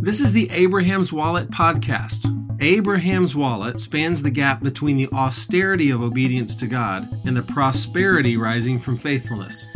This 0.00 0.20
is 0.20 0.32
the 0.32 0.48
Abraham's 0.50 1.12
Wallet 1.12 1.50
podcast. 1.50 2.26
Abraham's 2.60 3.34
Wallet 3.34 3.78
spans 3.78 4.22
the 4.22 4.30
gap 4.30 4.62
between 4.62 4.96
the 4.96 5.08
austerity 5.12 5.90
of 5.90 6.02
obedience 6.02 6.54
to 6.56 6.66
God 6.66 7.08
and 7.24 7.36
the 7.36 7.42
prosperity 7.42 8.36
rising 8.36 8.78
from 8.78 8.96
faithfulness. 8.96 9.66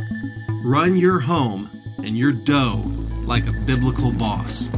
Run 0.64 0.96
your 0.96 1.20
home 1.20 1.70
and 1.98 2.16
your 2.16 2.32
dough 2.32 2.82
like 3.24 3.46
a 3.46 3.52
biblical 3.52 4.12
boss. 4.12 4.68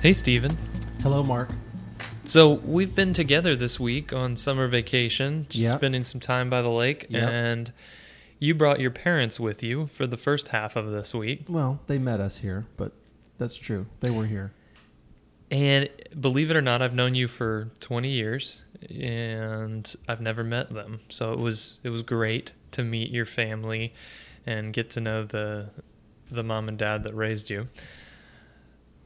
Hey, 0.00 0.12
Stephen. 0.12 0.56
Hello, 1.02 1.22
Mark. 1.24 1.50
So 2.24 2.54
we've 2.54 2.94
been 2.94 3.12
together 3.14 3.56
this 3.56 3.80
week 3.80 4.12
on 4.12 4.36
summer 4.36 4.68
vacation, 4.68 5.46
just 5.48 5.64
Yep. 5.64 5.76
spending 5.78 6.04
some 6.04 6.20
time 6.20 6.48
by 6.50 6.62
the 6.62 6.68
lake, 6.68 7.06
Yep. 7.08 7.28
and 7.28 7.72
you 8.38 8.54
brought 8.54 8.80
your 8.80 8.90
parents 8.90 9.40
with 9.40 9.62
you 9.62 9.86
for 9.88 10.06
the 10.06 10.16
first 10.16 10.48
half 10.48 10.76
of 10.76 10.90
this 10.90 11.14
week. 11.14 11.44
Well, 11.48 11.80
they 11.86 11.98
met 11.98 12.20
us 12.20 12.38
here, 12.38 12.66
but 12.76 12.92
that's 13.38 13.56
true. 13.56 13.86
They 14.00 14.10
were 14.10 14.26
here. 14.26 14.52
And 15.50 15.88
believe 16.18 16.50
it 16.50 16.56
or 16.56 16.62
not, 16.62 16.82
I've 16.82 16.94
known 16.94 17.14
you 17.14 17.26
for 17.26 17.68
20 17.80 18.08
years, 18.08 18.62
and 18.90 19.92
I've 20.06 20.20
never 20.20 20.44
met 20.44 20.72
them. 20.72 21.00
So 21.08 21.32
it 21.32 21.38
was 21.38 21.78
it 21.82 21.88
was 21.88 22.02
great 22.02 22.52
to 22.72 22.84
meet 22.84 23.10
your 23.10 23.24
family 23.24 23.94
and 24.46 24.72
get 24.72 24.90
to 24.90 25.00
know 25.00 25.24
the 25.24 25.70
the 26.30 26.42
mom 26.42 26.68
and 26.68 26.78
dad 26.78 27.02
that 27.04 27.14
raised 27.14 27.48
you. 27.48 27.68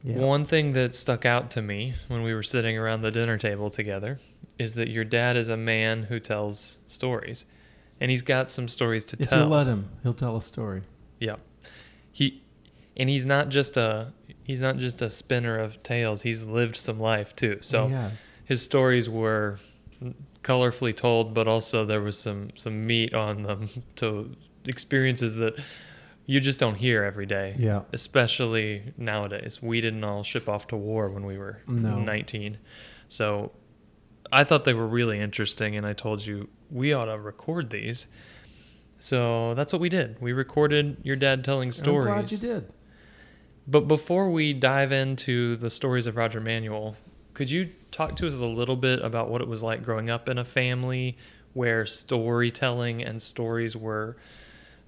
Yeah. 0.03 0.17
One 0.17 0.45
thing 0.45 0.73
that 0.73 0.93
stuck 0.93 1.25
out 1.25 1.49
to 1.51 1.61
me 1.61 1.93
when 2.09 2.23
we 2.23 2.33
were 2.33 2.43
sitting 2.43 2.77
around 2.77 3.01
the 3.01 3.11
dinner 3.11 3.37
table 3.37 3.69
together 3.69 4.19
is 4.59 4.73
that 4.73 4.89
your 4.89 5.05
dad 5.05 5.37
is 5.37 5.47
a 5.47 5.55
man 5.55 6.03
who 6.03 6.19
tells 6.19 6.79
stories. 6.85 7.45
And 8.03 8.11
he's 8.11 8.21
got 8.21 8.49
some 8.49 8.67
stories 8.67 9.05
to 9.05 9.17
if 9.17 9.29
tell. 9.29 9.45
you 9.45 9.45
let 9.45 9.65
him, 9.65 9.87
he'll 10.03 10.11
tell 10.13 10.35
a 10.35 10.41
story. 10.41 10.81
Yeah. 11.21 11.37
He 12.11 12.43
and 12.97 13.07
he's 13.09 13.25
not 13.25 13.47
just 13.47 13.77
a 13.77 14.11
he's 14.43 14.59
not 14.59 14.75
just 14.77 15.01
a 15.01 15.09
spinner 15.09 15.57
of 15.57 15.81
tales. 15.83 16.23
He's 16.23 16.43
lived 16.43 16.75
some 16.75 16.99
life 16.99 17.33
too. 17.33 17.59
So 17.61 17.87
his 18.43 18.61
stories 18.61 19.09
were 19.09 19.57
colorfully 20.43 20.93
told, 20.93 21.33
but 21.33 21.47
also 21.47 21.85
there 21.85 22.01
was 22.01 22.17
some 22.19 22.49
some 22.55 22.85
meat 22.85 23.13
on 23.13 23.43
them 23.43 23.69
to 23.95 24.35
experiences 24.65 25.35
that 25.37 25.55
you 26.25 26.41
just 26.41 26.59
don't 26.59 26.75
hear 26.75 27.05
every 27.05 27.25
day. 27.25 27.55
Yeah. 27.57 27.83
Especially 27.93 28.93
nowadays. 28.97 29.61
We 29.61 29.79
didn't 29.79 30.03
all 30.03 30.23
ship 30.23 30.49
off 30.49 30.67
to 30.67 30.75
war 30.77 31.09
when 31.09 31.25
we 31.25 31.37
were 31.37 31.61
No. 31.67 31.99
19. 31.99 32.57
So 33.07 33.51
I 34.31 34.43
thought 34.43 34.65
they 34.65 34.73
were 34.73 34.87
really 34.87 35.19
interesting 35.19 35.77
and 35.77 35.85
I 35.85 35.93
told 35.93 36.25
you 36.25 36.49
we 36.73 36.91
ought 36.91 37.05
to 37.05 37.17
record 37.17 37.69
these. 37.69 38.07
So 38.99 39.53
that's 39.53 39.71
what 39.71 39.81
we 39.81 39.89
did. 39.89 40.19
We 40.21 40.33
recorded 40.33 40.97
your 41.03 41.15
dad 41.15 41.43
telling 41.43 41.71
stories. 41.71 42.07
I'm 42.07 42.13
glad 42.13 42.31
you 42.31 42.37
did. 42.37 42.73
But 43.67 43.87
before 43.87 44.29
we 44.29 44.53
dive 44.53 44.91
into 44.91 45.55
the 45.55 45.69
stories 45.69 46.07
of 46.07 46.17
Roger 46.17 46.41
Manuel, 46.41 46.97
could 47.33 47.49
you 47.49 47.71
talk 47.91 48.15
to 48.17 48.27
us 48.27 48.35
a 48.35 48.45
little 48.45 48.75
bit 48.75 49.01
about 49.01 49.29
what 49.29 49.41
it 49.41 49.47
was 49.47 49.61
like 49.61 49.83
growing 49.83 50.09
up 50.09 50.27
in 50.27 50.37
a 50.37 50.45
family 50.45 51.17
where 51.53 51.85
storytelling 51.85 53.03
and 53.03 53.21
stories 53.21 53.77
were 53.77 54.17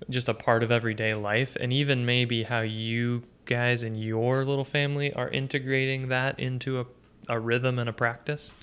just 0.09 0.27
a 0.27 0.33
part 0.33 0.63
of 0.63 0.71
everyday 0.71 1.13
life, 1.13 1.55
and 1.59 1.71
even 1.71 2.05
maybe 2.05 2.43
how 2.43 2.61
you 2.61 3.23
guys 3.45 3.83
in 3.83 3.95
your 3.95 4.43
little 4.43 4.65
family 4.65 5.13
are 5.13 5.29
integrating 5.29 6.09
that 6.09 6.39
into 6.39 6.79
a, 6.79 6.85
a 7.29 7.39
rhythm 7.39 7.79
and 7.79 7.87
a 7.87 7.93
practice? 7.93 8.53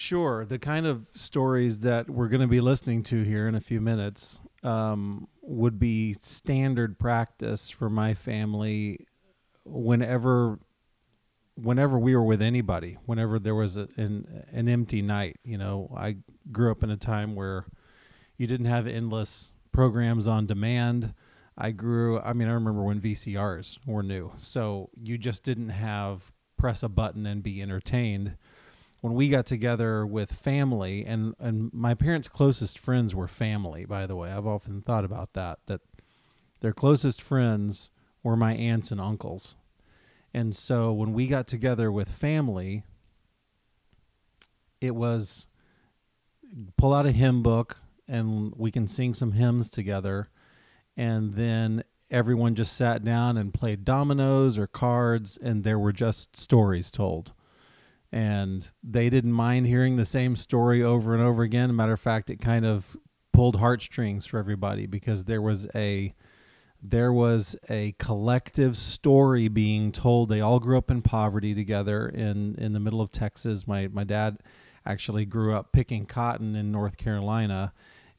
Sure. 0.00 0.46
The 0.46 0.58
kind 0.58 0.86
of 0.86 1.08
stories 1.14 1.80
that 1.80 2.08
we're 2.08 2.28
going 2.28 2.40
to 2.40 2.46
be 2.46 2.62
listening 2.62 3.02
to 3.02 3.22
here 3.22 3.46
in 3.46 3.54
a 3.54 3.60
few 3.60 3.82
minutes 3.82 4.40
um, 4.62 5.28
would 5.42 5.78
be 5.78 6.14
standard 6.14 6.98
practice 6.98 7.68
for 7.68 7.90
my 7.90 8.14
family 8.14 9.06
whenever 9.66 10.58
whenever 11.54 11.98
we 11.98 12.16
were 12.16 12.24
with 12.24 12.40
anybody 12.40 12.96
whenever 13.04 13.38
there 13.38 13.54
was 13.54 13.76
a, 13.76 13.88
an 13.98 14.42
an 14.50 14.70
empty 14.70 15.02
night 15.02 15.36
you 15.44 15.58
know 15.58 15.94
i 15.94 16.16
grew 16.50 16.70
up 16.70 16.82
in 16.82 16.88
a 16.88 16.96
time 16.96 17.34
where 17.34 17.66
you 18.38 18.46
didn't 18.46 18.66
have 18.66 18.86
endless 18.86 19.52
programs 19.70 20.26
on 20.26 20.46
demand 20.46 21.12
i 21.58 21.70
grew 21.70 22.18
i 22.20 22.32
mean 22.32 22.48
i 22.48 22.52
remember 22.52 22.82
when 22.82 22.98
vcrs 22.98 23.78
were 23.84 24.02
new 24.02 24.32
so 24.38 24.88
you 24.94 25.18
just 25.18 25.44
didn't 25.44 25.68
have 25.68 26.32
press 26.56 26.82
a 26.82 26.88
button 26.88 27.26
and 27.26 27.42
be 27.42 27.60
entertained 27.60 28.36
when 29.00 29.14
we 29.14 29.28
got 29.28 29.46
together 29.46 30.06
with 30.06 30.32
family 30.32 31.04
and 31.04 31.34
and 31.38 31.72
my 31.72 31.94
parents 31.94 32.28
closest 32.28 32.78
friends 32.78 33.14
were 33.14 33.28
family 33.28 33.84
by 33.84 34.06
the 34.06 34.16
way. 34.16 34.30
I've 34.30 34.46
often 34.46 34.82
thought 34.82 35.04
about 35.04 35.32
that 35.34 35.60
that 35.66 35.80
their 36.60 36.72
closest 36.72 37.22
friends 37.22 37.90
were 38.22 38.36
my 38.36 38.54
aunts 38.54 38.90
and 38.90 39.00
uncles. 39.00 39.56
And 40.32 40.54
so 40.54 40.92
when 40.92 41.12
we 41.12 41.26
got 41.26 41.46
together 41.46 41.90
with 41.90 42.08
family 42.08 42.84
it 44.80 44.94
was 44.94 45.46
pull 46.76 46.94
out 46.94 47.06
a 47.06 47.12
hymn 47.12 47.42
book 47.42 47.78
and 48.08 48.52
we 48.56 48.70
can 48.70 48.88
sing 48.88 49.14
some 49.14 49.32
hymns 49.32 49.70
together. 49.70 50.30
And 50.96 51.34
then 51.34 51.84
everyone 52.10 52.54
just 52.54 52.76
sat 52.76 53.04
down 53.04 53.36
and 53.36 53.54
played 53.54 53.84
dominoes 53.84 54.58
or 54.58 54.66
cards 54.66 55.38
and 55.40 55.64
there 55.64 55.78
were 55.78 55.92
just 55.92 56.36
stories 56.36 56.90
told 56.90 57.32
and 58.12 58.70
they 58.82 59.08
didn't 59.08 59.32
mind 59.32 59.66
hearing 59.66 59.96
the 59.96 60.04
same 60.04 60.36
story 60.36 60.82
over 60.82 61.14
and 61.14 61.22
over 61.22 61.42
again. 61.42 61.74
Matter 61.74 61.92
of 61.92 62.00
fact, 62.00 62.30
it 62.30 62.40
kind 62.40 62.66
of 62.66 62.96
pulled 63.32 63.56
heartstrings 63.56 64.26
for 64.26 64.38
everybody 64.38 64.86
because 64.86 65.24
there 65.24 65.42
was 65.42 65.68
a 65.74 66.14
there 66.82 67.12
was 67.12 67.56
a 67.68 67.94
collective 67.98 68.76
story 68.76 69.48
being 69.48 69.92
told. 69.92 70.28
They 70.28 70.40
all 70.40 70.60
grew 70.60 70.78
up 70.78 70.90
in 70.90 71.02
poverty 71.02 71.54
together 71.54 72.08
in 72.08 72.54
in 72.56 72.72
the 72.72 72.80
middle 72.80 73.00
of 73.00 73.10
Texas. 73.10 73.66
My 73.66 73.88
my 73.88 74.04
dad 74.04 74.38
actually 74.84 75.26
grew 75.26 75.54
up 75.54 75.72
picking 75.72 76.06
cotton 76.06 76.56
in 76.56 76.72
North 76.72 76.96
Carolina 76.96 77.72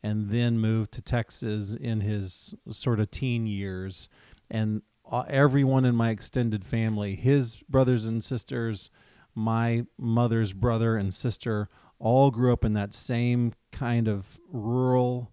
and 0.04 0.30
then 0.30 0.60
moved 0.60 0.92
to 0.94 1.02
Texas 1.02 1.76
in 1.76 2.02
his 2.02 2.56
sort 2.70 3.00
of 3.00 3.12
teen 3.12 3.46
years 3.46 4.10
and 4.50 4.82
uh, 5.12 5.24
everyone 5.28 5.86
in 5.86 5.96
my 5.96 6.10
extended 6.10 6.64
family, 6.64 7.16
his 7.16 7.58
brothers 7.68 8.06
and 8.06 8.24
sisters, 8.24 8.92
my 9.36 9.86
mother's 9.98 10.54
brother 10.54 10.98
and 10.98 11.14
sister 11.14 11.70
all 12.00 12.32
grew 12.32 12.52
up 12.52 12.66
in 12.66 12.74
that 12.74 12.94
same 12.94 13.54
kind 13.72 14.08
of 14.08 14.40
rural 14.52 15.32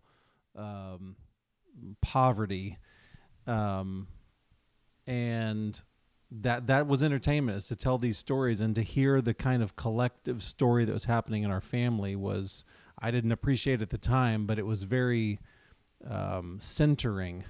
um, 0.57 1.17
poverty 2.03 2.79
um, 3.47 4.09
and 5.07 5.83
that 6.31 6.67
that 6.67 6.87
was 6.87 7.03
entertainment 7.03 7.57
is 7.57 7.69
to 7.69 7.77
tell 7.77 7.97
these 7.97 8.19
stories 8.19 8.61
and 8.61 8.75
to 8.75 8.83
hear 8.83 9.23
the 9.23 9.33
kind 9.33 9.63
of 9.63 9.77
collective 9.77 10.43
story 10.43 10.85
that 10.85 10.93
was 10.93 11.07
happening 11.07 11.43
in 11.43 11.51
our 11.51 11.61
family 11.61 12.15
was 12.15 12.65
i 12.99 13.11
didn't 13.11 13.33
appreciate 13.33 13.81
at 13.81 13.91
the 13.91 13.99
time 13.99 14.47
but 14.47 14.59
it 14.59 14.67
was 14.67 14.83
very 14.83 15.39
um, 16.07 16.59
centering. 16.61 17.45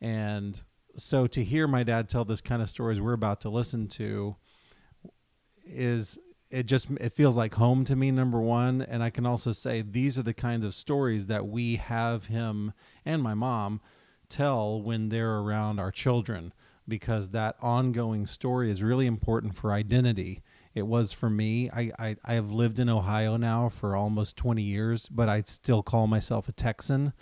And 0.00 0.60
so 0.96 1.26
to 1.28 1.42
hear 1.42 1.66
my 1.66 1.82
dad 1.82 2.08
tell 2.08 2.24
this 2.24 2.40
kind 2.40 2.62
of 2.62 2.68
stories 2.68 3.00
we're 3.00 3.12
about 3.12 3.40
to 3.42 3.48
listen 3.48 3.88
to 3.88 4.36
is 5.66 6.18
it 6.50 6.64
just 6.66 6.90
it 7.00 7.14
feels 7.14 7.36
like 7.36 7.54
home 7.54 7.84
to 7.86 7.96
me 7.96 8.10
number 8.10 8.40
one. 8.40 8.82
And 8.82 9.02
i 9.02 9.10
can 9.10 9.26
also 9.26 9.52
say 9.52 9.82
these 9.82 10.18
are 10.18 10.22
the 10.22 10.34
kinds 10.34 10.64
of 10.64 10.74
stories 10.74 11.26
that 11.26 11.46
we 11.46 11.76
have 11.76 12.26
him 12.26 12.72
and 13.04 13.22
my 13.22 13.34
mom 13.34 13.80
tell 14.28 14.80
when 14.80 15.08
they're 15.08 15.38
around 15.38 15.78
our 15.78 15.90
children 15.90 16.52
because 16.88 17.30
that 17.30 17.56
ongoing 17.60 18.26
story 18.26 18.70
is 18.70 18.82
really 18.82 19.06
important 19.06 19.56
for 19.56 19.72
identity. 19.72 20.42
It 20.74 20.86
was 20.86 21.12
for 21.12 21.30
me. 21.30 21.70
I, 21.70 21.92
I 21.98 22.16
i 22.24 22.34
have 22.34 22.50
lived 22.50 22.78
in 22.78 22.88
ohio 22.88 23.36
now 23.36 23.68
for 23.68 23.96
almost 23.96 24.36
20 24.36 24.62
years 24.62 25.08
but 25.08 25.28
i 25.28 25.40
still 25.40 25.82
call 25.82 26.06
myself 26.06 26.48
a 26.48 26.52
texan 26.52 27.12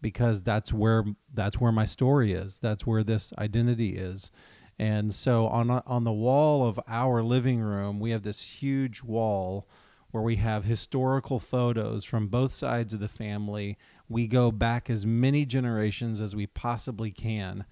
because 0.00 0.42
that's 0.42 0.72
where 0.72 1.04
that's 1.32 1.60
where 1.60 1.72
my 1.72 1.84
story 1.84 2.32
is. 2.32 2.58
That's 2.58 2.86
where 2.86 3.02
this 3.02 3.32
identity 3.38 3.96
is 3.96 4.30
and 4.78 5.14
so 5.14 5.46
on 5.48 5.70
on 5.70 6.04
the 6.04 6.12
wall 6.12 6.66
of 6.66 6.78
our 6.86 7.22
living 7.22 7.60
room, 7.60 7.98
we 7.98 8.10
have 8.10 8.22
this 8.22 8.60
huge 8.60 9.02
wall 9.02 9.66
where 10.10 10.22
we 10.22 10.36
have 10.36 10.64
historical 10.64 11.38
photos 11.38 12.04
from 12.04 12.28
both 12.28 12.52
sides 12.52 12.92
of 12.94 13.00
the 13.00 13.08
family. 13.08 13.76
We 14.08 14.26
go 14.26 14.50
back 14.50 14.88
as 14.88 15.04
many 15.04 15.44
generations 15.44 16.20
as 16.20 16.36
we 16.36 16.46
possibly 16.46 17.10
can. 17.10 17.64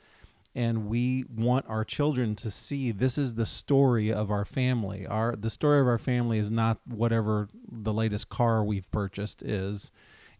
And 0.54 0.86
we 0.86 1.24
want 1.34 1.66
our 1.68 1.84
children 1.84 2.36
to 2.36 2.50
see 2.50 2.92
this 2.92 3.18
is 3.18 3.34
the 3.34 3.46
story 3.46 4.12
of 4.12 4.30
our 4.30 4.44
family. 4.44 5.06
Our 5.06 5.34
the 5.34 5.50
story 5.50 5.80
of 5.80 5.88
our 5.88 5.98
family 5.98 6.38
is 6.38 6.50
not 6.50 6.78
whatever 6.86 7.48
the 7.66 7.92
latest 7.92 8.28
car 8.28 8.62
we've 8.62 8.90
purchased 8.92 9.42
is. 9.42 9.90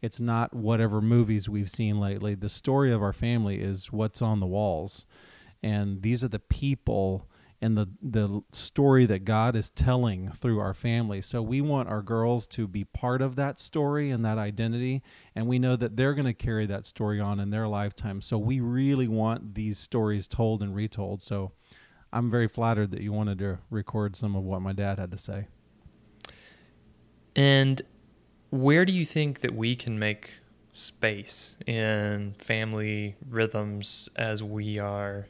It's 0.01 0.21
not 0.21 0.55
whatever 0.55 1.01
movies 1.01 1.49
we've 1.49 1.71
seen 1.71 1.99
lately. 1.99 2.35
The 2.35 2.49
story 2.49 2.93
of 2.93 3.03
our 3.03 3.13
family 3.13 3.61
is 3.61 3.91
what's 3.91 4.23
on 4.23 4.39
the 4.39 4.47
walls 4.47 5.05
and 5.65 6.03
these 6.03 6.23
are 6.23 6.29
the 6.29 6.39
people 6.39 7.27
and 7.63 7.75
the 7.79 7.89
the 8.03 8.43
story 8.53 9.07
that 9.07 9.25
God 9.25 9.57
is 9.57 9.71
telling 9.71 10.31
through 10.31 10.61
our 10.61 10.75
family. 10.75 11.23
So 11.23 11.41
we 11.41 11.63
want 11.63 11.89
our 11.89 12.03
girls 12.03 12.47
to 12.49 12.69
be 12.69 12.85
part 12.85 13.23
of 13.23 13.37
that 13.37 13.59
story 13.59 14.11
and 14.11 14.23
that 14.27 14.37
identity, 14.37 15.03
and 15.35 15.47
we 15.47 15.59
know 15.59 15.75
that 15.75 15.97
they're 15.97 16.13
going 16.13 16.27
to 16.27 16.35
carry 16.35 16.67
that 16.67 16.85
story 16.85 17.19
on 17.19 17.41
in 17.41 17.49
their 17.49 17.67
lifetime. 17.67 18.21
So 18.21 18.37
we 18.37 18.61
really 18.61 19.09
want 19.09 19.55
these 19.55 19.79
stories 19.79 20.29
told 20.29 20.63
and 20.63 20.75
retold. 20.75 21.23
So 21.23 21.53
I'm 22.13 22.31
very 22.31 22.47
flattered 22.47 22.91
that 22.91 23.01
you 23.01 23.13
wanted 23.13 23.39
to 23.39 23.61
record 23.71 24.17
some 24.17 24.37
of 24.37 24.45
what 24.45 24.61
my 24.61 24.75
dad 24.75 24.99
had 24.99 25.11
to 25.13 25.19
say. 25.19 25.47
And 27.35 27.81
where 28.51 28.85
do 28.85 28.93
you 28.93 29.07
think 29.07 29.41
that 29.41 29.55
we 29.55 29.75
can 29.75 29.99
make 29.99 30.41
space 30.73 31.57
in 31.67 32.35
family 32.37 33.17
rhythms 33.27 34.11
as 34.17 34.43
we 34.43 34.79
are 34.79 35.27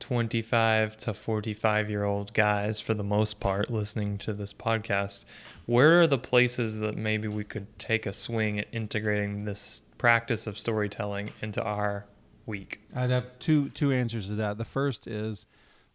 25 0.00 0.96
to 0.98 1.14
45 1.14 1.90
year 1.90 2.04
old 2.04 2.32
guys 2.32 2.80
for 2.80 2.94
the 2.94 3.04
most 3.04 3.40
part 3.40 3.70
listening 3.70 4.18
to 4.18 4.32
this 4.32 4.52
podcast. 4.52 5.24
Where 5.66 6.00
are 6.00 6.06
the 6.06 6.18
places 6.18 6.78
that 6.78 6.96
maybe 6.96 7.28
we 7.28 7.44
could 7.44 7.78
take 7.78 8.06
a 8.06 8.12
swing 8.12 8.58
at 8.58 8.68
integrating 8.72 9.44
this 9.44 9.82
practice 9.98 10.46
of 10.46 10.58
storytelling 10.58 11.32
into 11.42 11.62
our 11.62 12.06
week? 12.46 12.80
I'd 12.94 13.10
have 13.10 13.38
two 13.38 13.70
two 13.70 13.92
answers 13.92 14.28
to 14.28 14.34
that. 14.36 14.58
The 14.58 14.64
first 14.64 15.06
is 15.06 15.46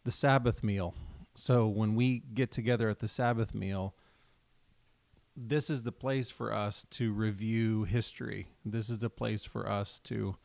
the 0.04 0.12
sabbath 0.12 0.64
meal. 0.64 0.94
So 1.36 1.68
when 1.68 1.96
we 1.96 2.24
get 2.34 2.52
together 2.52 2.90
at 2.90 3.00
the 3.00 3.08
sabbath 3.08 3.54
meal 3.54 3.96
this 5.36 5.70
is 5.70 5.84
the 5.84 5.92
place 5.92 6.30
for 6.30 6.54
us 6.54 6.86
to 6.92 7.12
review 7.12 7.86
history. 7.86 8.48
This 8.64 8.90
is 8.90 9.00
the 9.00 9.10
place 9.10 9.44
for 9.44 9.68
us 9.70 10.00
to 10.06 10.36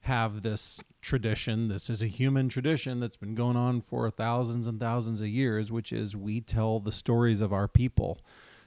have 0.00 0.42
this 0.42 0.80
tradition. 1.02 1.68
This 1.68 1.90
is 1.90 2.00
a 2.00 2.06
human 2.06 2.48
tradition 2.48 3.00
that's 3.00 3.16
been 3.16 3.34
going 3.34 3.56
on 3.56 3.82
for 3.82 4.10
thousands 4.10 4.66
and 4.66 4.80
thousands 4.80 5.20
of 5.20 5.28
years, 5.28 5.70
which 5.70 5.92
is 5.92 6.16
we 6.16 6.40
tell 6.40 6.80
the 6.80 6.92
stories 6.92 7.40
of 7.40 7.52
our 7.52 7.68
people. 7.68 8.20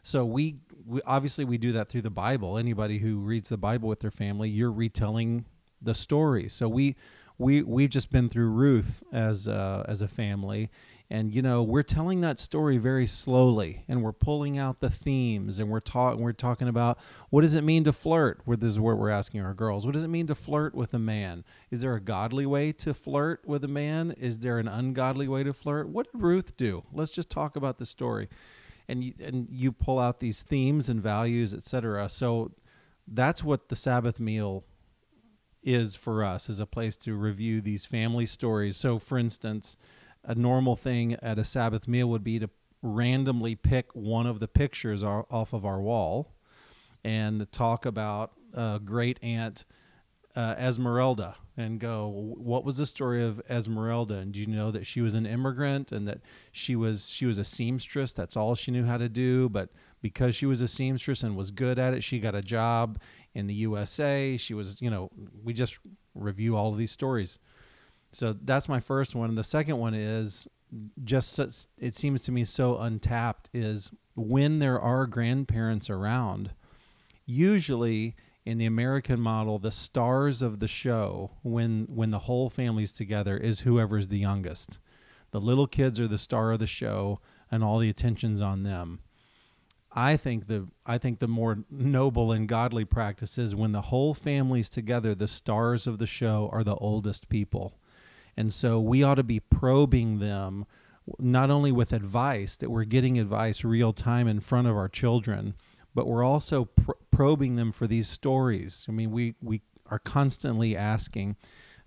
So 0.03 0.23
we, 0.23 0.57
we 0.85 1.01
obviously 1.07 1.45
we 1.45 1.57
do 1.57 1.71
that 1.71 1.89
through 1.89 2.03
the 2.03 2.11
Bible. 2.11 2.57
Anybody 2.57 2.99
who 2.99 3.17
reads 3.17 3.49
the 3.49 3.57
Bible 3.57 3.89
with 3.89 4.01
their 4.01 4.11
family, 4.11 4.49
you're 4.49 4.71
retelling 4.71 5.45
the 5.81 5.95
story. 5.95 6.47
So 6.49 6.69
we 6.69 6.95
we 7.37 7.63
we've 7.63 7.89
just 7.89 8.11
been 8.11 8.29
through 8.29 8.49
Ruth 8.49 9.03
as 9.11 9.47
uh, 9.47 9.83
as 9.87 10.01
a 10.01 10.07
family, 10.07 10.69
and 11.09 11.33
you 11.33 11.41
know 11.41 11.61
we're 11.61 11.83
telling 11.83 12.21
that 12.21 12.39
story 12.39 12.77
very 12.77 13.05
slowly 13.05 13.83
and 13.87 14.03
we're 14.03 14.11
pulling 14.11 14.57
out 14.57 14.79
the 14.79 14.89
themes 14.89 15.59
and 15.59 15.69
we're 15.69 15.79
talking 15.79 16.21
we're 16.21 16.31
talking 16.31 16.67
about 16.67 16.97
what 17.29 17.41
does 17.41 17.55
it 17.55 17.63
mean 17.63 17.83
to 17.83 17.93
flirt? 17.93 18.41
Where 18.45 18.57
this 18.57 18.71
is 18.71 18.79
what 18.79 18.97
we're 18.97 19.09
asking 19.09 19.41
our 19.41 19.53
girls. 19.53 19.85
What 19.85 19.93
does 19.93 20.03
it 20.03 20.09
mean 20.09 20.27
to 20.27 20.35
flirt 20.35 20.73
with 20.73 20.93
a 20.93 20.99
man? 20.99 21.43
Is 21.69 21.81
there 21.81 21.95
a 21.95 22.01
godly 22.01 22.45
way 22.45 22.71
to 22.73 22.93
flirt 22.93 23.45
with 23.45 23.63
a 23.63 23.67
man? 23.67 24.15
Is 24.17 24.39
there 24.39 24.57
an 24.57 24.67
ungodly 24.67 25.27
way 25.27 25.43
to 25.43 25.53
flirt? 25.53 25.89
What 25.89 26.11
did 26.11 26.21
ruth 26.21 26.57
do? 26.57 26.83
Let's 26.91 27.11
just 27.11 27.29
talk 27.29 27.55
about 27.55 27.77
the 27.77 27.85
story. 27.85 28.29
And 28.87 29.03
you, 29.03 29.13
and 29.19 29.47
you 29.49 29.71
pull 29.71 29.97
out 29.97 30.19
these 30.19 30.43
themes 30.43 30.89
and 30.89 31.01
values 31.01 31.55
etc 31.55 32.07
so 32.07 32.51
that's 33.07 33.43
what 33.43 33.69
the 33.69 33.75
sabbath 33.75 34.19
meal 34.19 34.63
is 35.63 35.95
for 35.95 36.23
us 36.23 36.49
is 36.49 36.59
a 36.59 36.65
place 36.65 36.95
to 36.95 37.15
review 37.15 37.59
these 37.59 37.85
family 37.85 38.25
stories. 38.25 38.77
So 38.77 38.99
for 38.99 39.17
instance 39.17 39.75
a 40.25 40.35
normal 40.35 40.75
thing 40.75 41.13
at 41.21 41.39
a 41.39 41.43
Sabbath 41.43 41.87
meal 41.87 42.09
would 42.09 42.23
be 42.23 42.39
to 42.39 42.49
randomly 42.81 43.55
pick 43.55 43.93
one 43.95 44.27
of 44.27 44.39
the 44.39 44.47
pictures 44.47 45.03
off 45.03 45.53
of 45.53 45.65
our 45.65 45.81
wall 45.81 46.33
and 47.03 47.51
talk 47.51 47.85
about 47.85 48.33
great 48.85 49.19
aunt 49.21 49.65
uh, 50.35 50.55
Esmeralda 50.57 51.35
and 51.57 51.79
go, 51.79 52.09
what 52.09 52.65
was 52.65 52.77
the 52.77 52.85
story 52.85 53.23
of 53.23 53.41
Esmeralda? 53.49 54.15
And 54.15 54.33
do 54.33 54.41
you 54.41 54.47
know 54.47 54.71
that 54.71 54.85
she 54.85 54.99
was 54.99 55.15
an 55.15 55.25
immigrant 55.25 55.91
and 55.91 56.07
that 56.07 56.19
she 56.51 56.75
was 56.75 57.09
she 57.09 57.25
was 57.25 57.37
a 57.37 57.45
seamstress? 57.45 58.11
That's 58.11 58.35
all 58.35 58.55
she 58.55 58.71
knew 58.71 58.83
how 58.83 58.97
to 58.97 59.07
do. 59.07 59.47
But 59.47 59.69
because 60.01 60.35
she 60.35 60.45
was 60.45 60.59
a 60.61 60.67
seamstress 60.67 61.23
and 61.23 61.37
was 61.37 61.51
good 61.51 61.79
at 61.79 61.93
it, 61.93 62.03
she 62.03 62.19
got 62.19 62.35
a 62.35 62.41
job 62.41 62.99
in 63.33 63.47
the 63.47 63.53
USA. 63.53 64.35
She 64.35 64.53
was, 64.53 64.81
you 64.81 64.89
know, 64.89 65.09
we 65.43 65.53
just 65.53 65.79
review 66.13 66.57
all 66.57 66.71
of 66.71 66.77
these 66.77 66.91
stories. 66.91 67.39
So 68.15 68.31
that's 68.31 68.69
my 68.69 68.79
first 68.79 69.13
one. 69.13 69.35
The 69.35 69.43
second 69.43 69.77
one 69.77 69.93
is 69.93 70.47
just 71.03 71.37
it 71.77 71.95
seems 71.95 72.21
to 72.21 72.31
me 72.31 72.45
so 72.45 72.77
untapped 72.77 73.49
is 73.53 73.91
when 74.15 74.59
there 74.59 74.79
are 74.79 75.05
grandparents 75.05 75.89
around, 75.89 76.51
usually 77.25 78.15
in 78.45 78.57
the 78.57 78.65
American 78.65 79.19
model, 79.19 79.59
the 79.59 79.71
stars 79.71 80.41
of 80.41 80.59
the 80.59 80.67
show 80.67 81.31
when 81.43 81.87
when 81.89 82.11
the 82.11 82.19
whole 82.19 82.49
family's 82.49 82.93
together 82.93 83.37
is 83.37 83.61
whoever's 83.61 84.07
the 84.07 84.19
youngest. 84.19 84.79
The 85.31 85.41
little 85.41 85.67
kids 85.67 85.99
are 85.99 86.07
the 86.07 86.17
star 86.17 86.53
of 86.53 86.59
the 86.59 86.67
show 86.67 87.19
and 87.51 87.65
all 87.65 87.79
the 87.79 87.89
attention's 87.89 88.39
on 88.39 88.63
them. 88.63 88.99
I 89.91 90.15
think 90.15 90.47
the 90.47 90.67
I 90.85 90.97
think 90.97 91.19
the 91.19 91.27
more 91.27 91.65
noble 91.69 92.31
and 92.31 92.47
godly 92.47 92.85
practice 92.85 93.37
is 93.37 93.53
when 93.55 93.71
the 93.71 93.81
whole 93.81 94.13
family's 94.13 94.69
together, 94.69 95.13
the 95.13 95.27
stars 95.27 95.85
of 95.85 95.97
the 95.97 96.07
show 96.07 96.49
are 96.53 96.63
the 96.63 96.75
oldest 96.75 97.27
people. 97.27 97.77
And 98.37 98.53
so 98.53 98.79
we 98.79 99.03
ought 99.03 99.15
to 99.15 99.23
be 99.23 99.39
probing 99.39 100.19
them 100.19 100.65
not 101.19 101.49
only 101.49 101.71
with 101.71 101.93
advice, 101.93 102.57
that 102.57 102.69
we're 102.69 102.83
getting 102.83 103.19
advice 103.19 103.63
real 103.63 103.93
time 103.93 104.27
in 104.27 104.39
front 104.39 104.67
of 104.67 104.75
our 104.75 104.89
children, 104.89 105.53
but 105.93 106.07
we're 106.07 106.23
also 106.23 106.65
pr- 106.65 106.91
probing 107.11 107.55
them 107.55 107.71
for 107.71 107.87
these 107.87 108.07
stories. 108.07 108.85
I 108.89 108.91
mean, 108.91 109.11
we, 109.11 109.35
we 109.41 109.61
are 109.89 109.99
constantly 109.99 110.75
asking, 110.75 111.35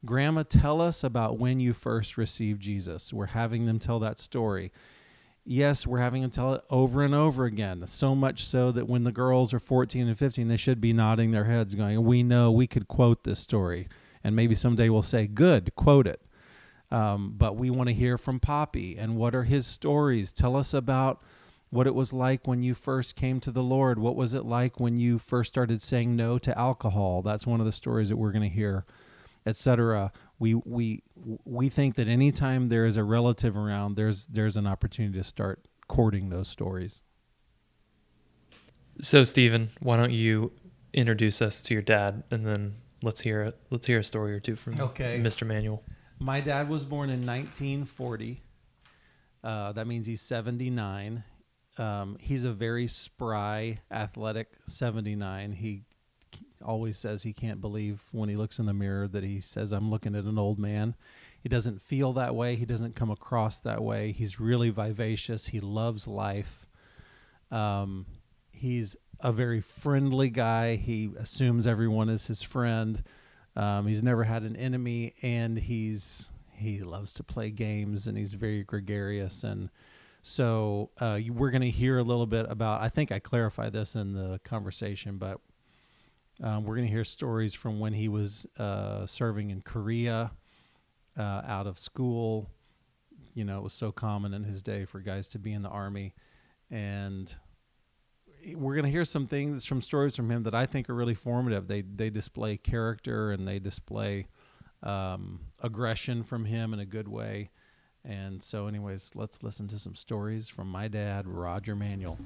Grandma, 0.04 0.44
tell 0.44 0.80
us 0.80 1.02
about 1.02 1.38
when 1.38 1.58
you 1.58 1.72
first 1.72 2.16
received 2.16 2.62
Jesus. 2.62 3.12
We're 3.12 3.26
having 3.26 3.66
them 3.66 3.78
tell 3.78 3.98
that 3.98 4.20
story. 4.20 4.72
Yes, 5.44 5.86
we're 5.86 5.98
having 5.98 6.22
them 6.22 6.30
tell 6.30 6.54
it 6.54 6.62
over 6.70 7.02
and 7.02 7.14
over 7.14 7.44
again. 7.44 7.84
So 7.86 8.14
much 8.14 8.44
so 8.44 8.70
that 8.72 8.88
when 8.88 9.02
the 9.02 9.12
girls 9.12 9.52
are 9.52 9.58
14 9.58 10.06
and 10.06 10.16
15, 10.16 10.46
they 10.46 10.56
should 10.56 10.80
be 10.80 10.92
nodding 10.92 11.32
their 11.32 11.44
heads, 11.44 11.74
going, 11.74 12.04
We 12.04 12.22
know 12.22 12.52
we 12.52 12.66
could 12.66 12.86
quote 12.86 13.24
this 13.24 13.40
story. 13.40 13.88
And 14.22 14.36
maybe 14.36 14.54
someday 14.54 14.88
we'll 14.88 15.02
say, 15.02 15.26
Good, 15.26 15.74
quote 15.74 16.06
it. 16.06 16.20
Um, 16.90 17.34
but 17.36 17.56
we 17.56 17.70
want 17.70 17.88
to 17.88 17.94
hear 17.94 18.16
from 18.16 18.40
Poppy 18.40 18.96
and 18.96 19.16
what 19.16 19.34
are 19.34 19.44
his 19.44 19.66
stories. 19.66 20.32
Tell 20.32 20.56
us 20.56 20.72
about 20.72 21.22
what 21.70 21.86
it 21.86 21.94
was 21.94 22.12
like 22.12 22.46
when 22.46 22.62
you 22.62 22.74
first 22.74 23.14
came 23.14 23.40
to 23.40 23.50
the 23.50 23.62
Lord. 23.62 23.98
What 23.98 24.16
was 24.16 24.34
it 24.34 24.44
like 24.44 24.80
when 24.80 24.96
you 24.96 25.18
first 25.18 25.50
started 25.50 25.82
saying 25.82 26.16
no 26.16 26.38
to 26.38 26.58
alcohol? 26.58 27.22
That's 27.22 27.46
one 27.46 27.60
of 27.60 27.66
the 27.66 27.72
stories 27.72 28.08
that 28.08 28.16
we're 28.16 28.32
going 28.32 28.48
to 28.48 28.54
hear, 28.54 28.86
etc. 29.44 30.12
We 30.38 30.54
we 30.54 31.02
we 31.44 31.68
think 31.68 31.96
that 31.96 32.08
anytime 32.08 32.68
there 32.68 32.86
is 32.86 32.96
a 32.96 33.04
relative 33.04 33.56
around, 33.56 33.96
there's 33.96 34.26
there's 34.26 34.56
an 34.56 34.66
opportunity 34.66 35.18
to 35.18 35.24
start 35.24 35.66
courting 35.88 36.30
those 36.30 36.48
stories. 36.48 37.00
So, 39.00 39.24
Stephen, 39.24 39.70
why 39.80 39.96
don't 39.96 40.12
you 40.12 40.52
introduce 40.92 41.40
us 41.42 41.60
to 41.62 41.74
your 41.74 41.82
dad, 41.82 42.24
and 42.30 42.46
then 42.46 42.76
let's 43.02 43.20
hear 43.20 43.42
it. 43.42 43.56
Let's 43.70 43.86
hear 43.86 43.98
a 43.98 44.04
story 44.04 44.34
or 44.34 44.40
two 44.40 44.56
from 44.56 44.80
okay. 44.80 45.20
Mr. 45.22 45.46
Manuel. 45.46 45.82
My 46.20 46.40
dad 46.40 46.68
was 46.68 46.84
born 46.84 47.10
in 47.10 47.24
1940. 47.24 48.42
Uh, 49.42 49.72
that 49.72 49.86
means 49.86 50.06
he's 50.06 50.20
79. 50.20 51.22
Um, 51.78 52.16
he's 52.20 52.44
a 52.44 52.52
very 52.52 52.88
spry, 52.88 53.80
athletic 53.90 54.48
79. 54.66 55.52
He 55.52 55.82
always 56.64 56.98
says 56.98 57.22
he 57.22 57.32
can't 57.32 57.60
believe 57.60 58.02
when 58.10 58.28
he 58.28 58.36
looks 58.36 58.58
in 58.58 58.66
the 58.66 58.74
mirror 58.74 59.06
that 59.06 59.22
he 59.22 59.40
says, 59.40 59.72
I'm 59.72 59.90
looking 59.90 60.16
at 60.16 60.24
an 60.24 60.38
old 60.38 60.58
man. 60.58 60.96
He 61.40 61.48
doesn't 61.48 61.80
feel 61.80 62.12
that 62.14 62.34
way. 62.34 62.56
He 62.56 62.64
doesn't 62.64 62.96
come 62.96 63.10
across 63.10 63.60
that 63.60 63.82
way. 63.82 64.10
He's 64.10 64.40
really 64.40 64.70
vivacious. 64.70 65.46
He 65.46 65.60
loves 65.60 66.08
life. 66.08 66.66
Um, 67.52 68.06
he's 68.50 68.96
a 69.20 69.30
very 69.30 69.60
friendly 69.60 70.30
guy. 70.30 70.74
He 70.76 71.10
assumes 71.16 71.66
everyone 71.66 72.08
is 72.08 72.26
his 72.26 72.42
friend. 72.42 73.04
Um, 73.58 73.88
he's 73.88 74.04
never 74.04 74.22
had 74.22 74.44
an 74.44 74.54
enemy, 74.54 75.14
and 75.20 75.58
he's 75.58 76.30
he 76.52 76.78
loves 76.78 77.12
to 77.14 77.24
play 77.24 77.50
games, 77.50 78.06
and 78.06 78.16
he's 78.16 78.34
very 78.34 78.62
gregarious. 78.62 79.42
And 79.42 79.68
so 80.22 80.90
uh, 81.00 81.18
we're 81.28 81.50
going 81.50 81.62
to 81.62 81.70
hear 81.70 81.98
a 81.98 82.04
little 82.04 82.26
bit 82.26 82.46
about. 82.48 82.80
I 82.80 82.88
think 82.88 83.10
I 83.10 83.18
clarified 83.18 83.72
this 83.72 83.96
in 83.96 84.14
the 84.14 84.40
conversation, 84.44 85.18
but 85.18 85.40
um, 86.40 86.64
we're 86.64 86.76
going 86.76 86.86
to 86.86 86.92
hear 86.92 87.02
stories 87.02 87.52
from 87.52 87.80
when 87.80 87.94
he 87.94 88.08
was 88.08 88.46
uh, 88.60 89.06
serving 89.06 89.50
in 89.50 89.62
Korea, 89.62 90.30
uh, 91.18 91.42
out 91.44 91.66
of 91.66 91.80
school. 91.80 92.48
You 93.34 93.44
know, 93.44 93.58
it 93.58 93.64
was 93.64 93.72
so 93.72 93.90
common 93.90 94.34
in 94.34 94.44
his 94.44 94.62
day 94.62 94.84
for 94.84 95.00
guys 95.00 95.26
to 95.28 95.38
be 95.40 95.52
in 95.52 95.62
the 95.62 95.68
army, 95.68 96.14
and 96.70 97.34
we're 98.54 98.74
going 98.74 98.84
to 98.84 98.90
hear 98.90 99.04
some 99.04 99.26
things 99.26 99.64
from 99.64 99.80
stories 99.80 100.16
from 100.16 100.30
him 100.30 100.42
that 100.44 100.54
I 100.54 100.66
think 100.66 100.88
are 100.88 100.94
really 100.94 101.14
formative. 101.14 101.68
They 101.68 101.82
they 101.82 102.10
display 102.10 102.56
character 102.56 103.30
and 103.30 103.46
they 103.46 103.58
display 103.58 104.26
um, 104.82 105.40
aggression 105.60 106.22
from 106.22 106.44
him 106.44 106.72
in 106.72 106.80
a 106.80 106.86
good 106.86 107.08
way. 107.08 107.50
And 108.04 108.42
so, 108.42 108.66
anyways, 108.66 109.10
let's 109.14 109.42
listen 109.42 109.68
to 109.68 109.78
some 109.78 109.94
stories 109.94 110.48
from 110.48 110.70
my 110.70 110.88
dad, 110.88 111.26
Roger 111.26 111.74
Manuel. 111.74 112.18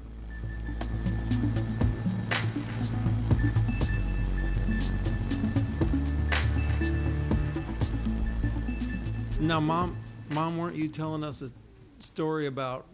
Now, 9.41 9.59
mom, 9.59 9.97
mom, 10.31 10.57
weren't 10.57 10.77
you 10.77 10.87
telling 10.87 11.25
us 11.25 11.43
a 11.43 11.51
story 11.99 12.47
about 12.47 12.87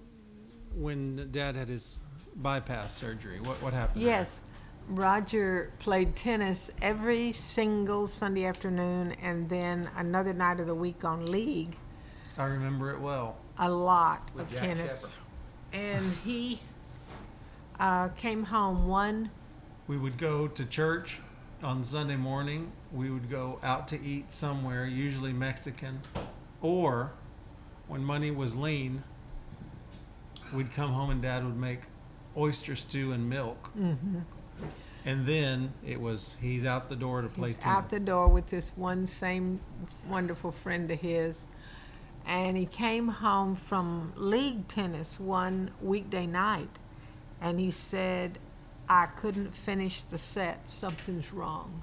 when 0.74 1.28
Dad 1.30 1.56
had 1.56 1.68
his 1.68 1.98
bypass 2.38 2.94
surgery. 2.94 3.40
What 3.40 3.60
what 3.62 3.72
happened? 3.72 4.02
there? 4.02 4.10
Yes, 4.10 4.40
Roger 4.88 5.72
played 5.78 6.16
tennis 6.16 6.70
every 6.80 7.32
single 7.32 8.08
Sunday 8.08 8.44
afternoon 8.46 9.12
and 9.22 9.48
then 9.48 9.84
another 9.96 10.32
night 10.32 10.60
of 10.60 10.66
the 10.66 10.74
week 10.74 11.04
on 11.04 11.26
league. 11.26 11.76
I 12.36 12.44
remember 12.44 12.90
it 12.92 13.00
well. 13.00 13.36
A 13.58 13.70
lot 13.70 14.30
With 14.34 14.46
of 14.46 14.52
Jack 14.52 14.60
tennis. 14.60 15.00
Shepherd. 15.00 15.14
And 15.72 16.12
he 16.24 16.60
uh, 17.78 18.08
came 18.08 18.44
home 18.44 18.86
one, 18.86 19.30
We 19.86 19.98
would 19.98 20.16
go 20.16 20.46
to 20.48 20.64
church 20.64 21.20
on 21.62 21.84
Sunday 21.84 22.16
morning. 22.16 22.72
We 22.92 23.10
would 23.10 23.28
go 23.28 23.58
out 23.62 23.88
to 23.88 24.00
eat 24.00 24.32
somewhere, 24.32 24.86
usually 24.86 25.32
Mexican, 25.32 26.00
or 26.62 27.12
when 27.88 28.04
money 28.04 28.30
was 28.30 28.54
lean, 28.54 29.02
we'd 30.52 30.72
come 30.72 30.92
home 30.92 31.10
and 31.10 31.20
Dad 31.20 31.44
would 31.44 31.56
make 31.58 31.80
oyster 32.38 32.76
stew 32.76 33.12
and 33.12 33.28
milk. 33.28 33.70
mm-hmm, 33.78 34.20
And 35.04 35.26
then 35.26 35.72
it 35.86 36.00
was 36.00 36.36
he's 36.40 36.64
out 36.64 36.88
the 36.88 36.96
door 36.96 37.22
to 37.22 37.28
play 37.28 37.48
he's 37.48 37.56
tennis. 37.56 37.76
out 37.76 37.90
the 37.90 38.00
door 38.00 38.28
with 38.28 38.46
this 38.46 38.70
one 38.76 39.06
same 39.06 39.60
wonderful 40.08 40.52
friend 40.52 40.90
of 40.90 41.00
his. 41.00 41.44
And 42.26 42.56
he 42.56 42.66
came 42.66 43.08
home 43.08 43.56
from 43.56 44.12
league 44.16 44.68
tennis 44.68 45.18
one 45.18 45.70
weekday 45.80 46.26
night 46.26 46.68
and 47.40 47.58
he 47.58 47.70
said, 47.70 48.38
I 48.88 49.06
couldn't 49.06 49.54
finish 49.54 50.02
the 50.10 50.18
set. 50.18 50.68
Something's 50.68 51.32
wrong. 51.32 51.82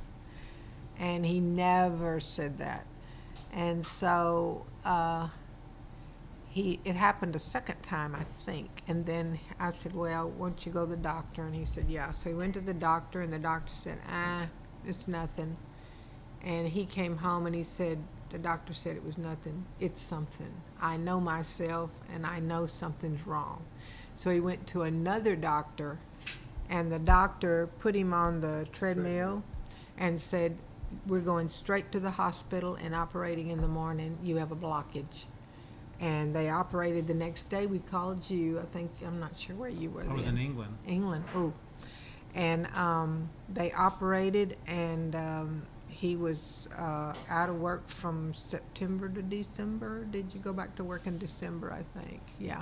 And 1.00 1.26
he 1.26 1.40
never 1.40 2.20
said 2.20 2.58
that. 2.60 2.86
And 3.52 3.86
so 3.86 4.66
uh, 4.84 5.30
he 6.56 6.80
it 6.86 6.96
happened 6.96 7.36
a 7.36 7.40
second 7.40 7.82
time, 7.84 8.16
I 8.16 8.24
think. 8.46 8.82
And 8.88 9.06
then 9.06 9.38
I 9.60 9.72
said, 9.72 9.94
Well, 9.94 10.30
won't 10.30 10.66
you 10.66 10.72
go 10.72 10.86
to 10.86 10.92
the 10.92 10.96
doctor? 10.96 11.46
And 11.46 11.54
he 11.54 11.66
said, 11.66 11.90
Yeah. 11.90 12.12
So 12.12 12.30
he 12.30 12.36
went 12.36 12.54
to 12.54 12.62
the 12.62 12.74
doctor, 12.74 13.22
and 13.22 13.34
the 13.34 13.40
doctor 13.40 13.74
said, 13.76 13.98
Ah, 14.10 14.48
it's 14.88 15.06
nothing. 15.06 15.58
And 16.46 16.66
he 16.66 16.86
came 16.86 17.18
home 17.18 17.46
and 17.46 17.54
he 17.54 17.64
said, 17.64 18.00
The 18.30 18.38
doctor 18.38 18.74
said 18.74 18.96
it 18.96 19.04
was 19.04 19.18
nothing. 19.18 19.66
It's 19.82 20.00
something. 20.00 20.50
I 20.80 20.96
know 20.96 21.20
myself, 21.20 21.90
and 22.14 22.26
I 22.26 22.40
know 22.40 22.68
something's 22.68 23.28
wrong. 23.28 23.62
So 24.14 24.32
he 24.32 24.40
went 24.40 24.66
to 24.68 24.84
another 24.84 25.36
doctor, 25.36 26.00
and 26.70 26.90
the 26.90 27.00
doctor 27.00 27.68
put 27.80 27.94
him 27.94 28.14
on 28.14 28.40
the 28.40 28.66
treadmill 28.72 29.44
and 29.98 30.22
said, 30.22 30.58
We're 31.06 31.20
going 31.20 31.50
straight 31.50 31.92
to 31.92 32.00
the 32.00 32.12
hospital 32.12 32.76
and 32.76 32.96
operating 32.96 33.52
in 33.52 33.60
the 33.60 33.68
morning. 33.68 34.18
You 34.24 34.38
have 34.38 34.54
a 34.54 34.56
blockage. 34.56 35.26
And 36.00 36.36
they 36.36 36.50
operated 36.50 37.08
the 37.08 37.14
next 37.14 37.50
day. 37.50 37.68
We 37.68 37.80
called 37.80 38.30
you. 38.30 38.60
I 38.60 38.66
think, 38.74 38.92
I'm 39.06 39.20
not 39.20 39.38
sure 39.38 39.56
where 39.56 39.70
you 39.70 39.90
were. 39.90 40.04
I 40.04 40.14
was 40.14 40.26
then. 40.26 40.38
in 40.38 40.44
England. 40.44 40.78
England. 40.86 41.24
Oh, 41.34 41.54
and 42.36 42.68
um, 42.76 43.30
they 43.54 43.72
operated, 43.72 44.58
and 44.68 45.16
um, 45.16 45.66
he 45.88 46.18
was 46.18 46.68
uh, 46.78 47.14
out 47.30 47.50
of 47.50 47.60
work 47.60 47.90
from 47.90 48.34
September 48.34 49.08
to 49.08 49.22
December. 49.22 50.04
Did 50.04 50.34
you 50.34 50.42
go 50.42 50.52
back 50.52 50.76
to 50.76 50.84
work 50.84 51.08
in 51.08 51.18
December? 51.18 51.72
I 51.72 52.00
think. 52.00 52.22
Yeah. 52.38 52.62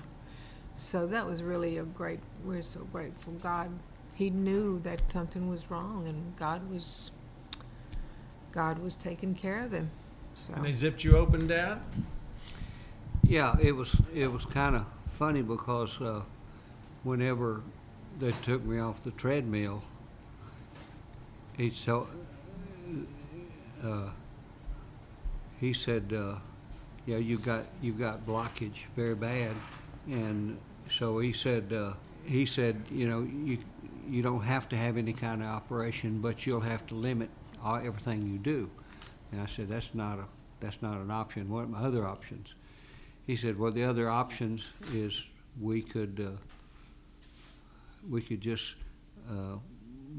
So 0.75 1.07
that 1.07 1.25
was 1.25 1.41
really 1.41 1.77
a 1.77 1.83
great. 1.83 2.19
We're 2.45 2.61
so 2.61 2.81
grateful. 2.91 3.33
God, 3.33 3.71
He 4.13 4.29
knew 4.29 4.79
that 4.81 5.01
something 5.11 5.49
was 5.49 5.69
wrong, 5.71 6.07
and 6.07 6.35
God 6.37 6.69
was. 6.71 7.11
God 8.51 8.77
was 8.77 8.93
taking 8.93 9.33
care 9.33 9.63
of 9.63 9.71
him. 9.71 9.89
So. 10.35 10.53
And 10.53 10.63
they 10.63 10.73
zipped 10.73 11.03
you 11.03 11.17
open, 11.17 11.47
Dad? 11.47 11.79
Yeah, 13.23 13.55
it 13.61 13.71
was 13.71 13.95
it 14.13 14.31
was 14.31 14.45
kind 14.45 14.75
of 14.75 14.85
funny 15.07 15.41
because 15.41 15.99
uh, 16.01 16.21
whenever 17.03 17.61
they 18.19 18.31
took 18.43 18.63
me 18.63 18.79
off 18.79 19.03
the 19.03 19.11
treadmill, 19.11 19.83
he 21.57 21.73
uh, 23.83 24.09
he 25.59 25.73
said, 25.73 26.13
uh, 26.13 26.35
"Yeah, 27.05 27.17
you 27.17 27.37
got 27.37 27.65
you 27.81 27.93
got 27.93 28.25
blockage 28.25 28.85
very 28.95 29.15
bad," 29.15 29.55
and 30.07 30.57
so 30.89 31.19
he 31.19 31.33
said 31.33 31.71
uh, 31.73 31.93
he 32.25 32.45
said, 32.45 32.83
you 32.89 33.07
know, 33.07 33.21
you 33.21 33.57
you 34.07 34.21
don't 34.21 34.43
have 34.43 34.67
to 34.69 34.75
have 34.77 34.97
any 34.97 35.13
kind 35.13 35.41
of 35.41 35.47
operation, 35.47 36.19
but 36.19 36.45
you'll 36.45 36.59
have 36.59 36.85
to 36.87 36.95
limit 36.95 37.29
all, 37.63 37.75
everything 37.75 38.21
you 38.21 38.37
do. 38.37 38.69
And 39.31 39.41
I 39.41 39.45
said, 39.45 39.69
that's 39.69 39.93
not 39.93 40.19
a 40.19 40.25
that's 40.59 40.81
not 40.81 40.97
an 40.97 41.11
option. 41.11 41.49
What 41.49 41.65
are 41.65 41.67
my 41.67 41.79
other 41.79 42.05
options? 42.05 42.55
He 43.25 43.35
said, 43.35 43.57
well, 43.57 43.71
the 43.71 43.83
other 43.83 44.09
options 44.09 44.69
is 44.93 45.23
we 45.59 45.81
could 45.81 46.19
uh, 46.19 46.37
we 48.09 48.21
could 48.21 48.41
just 48.41 48.75
uh, 49.29 49.57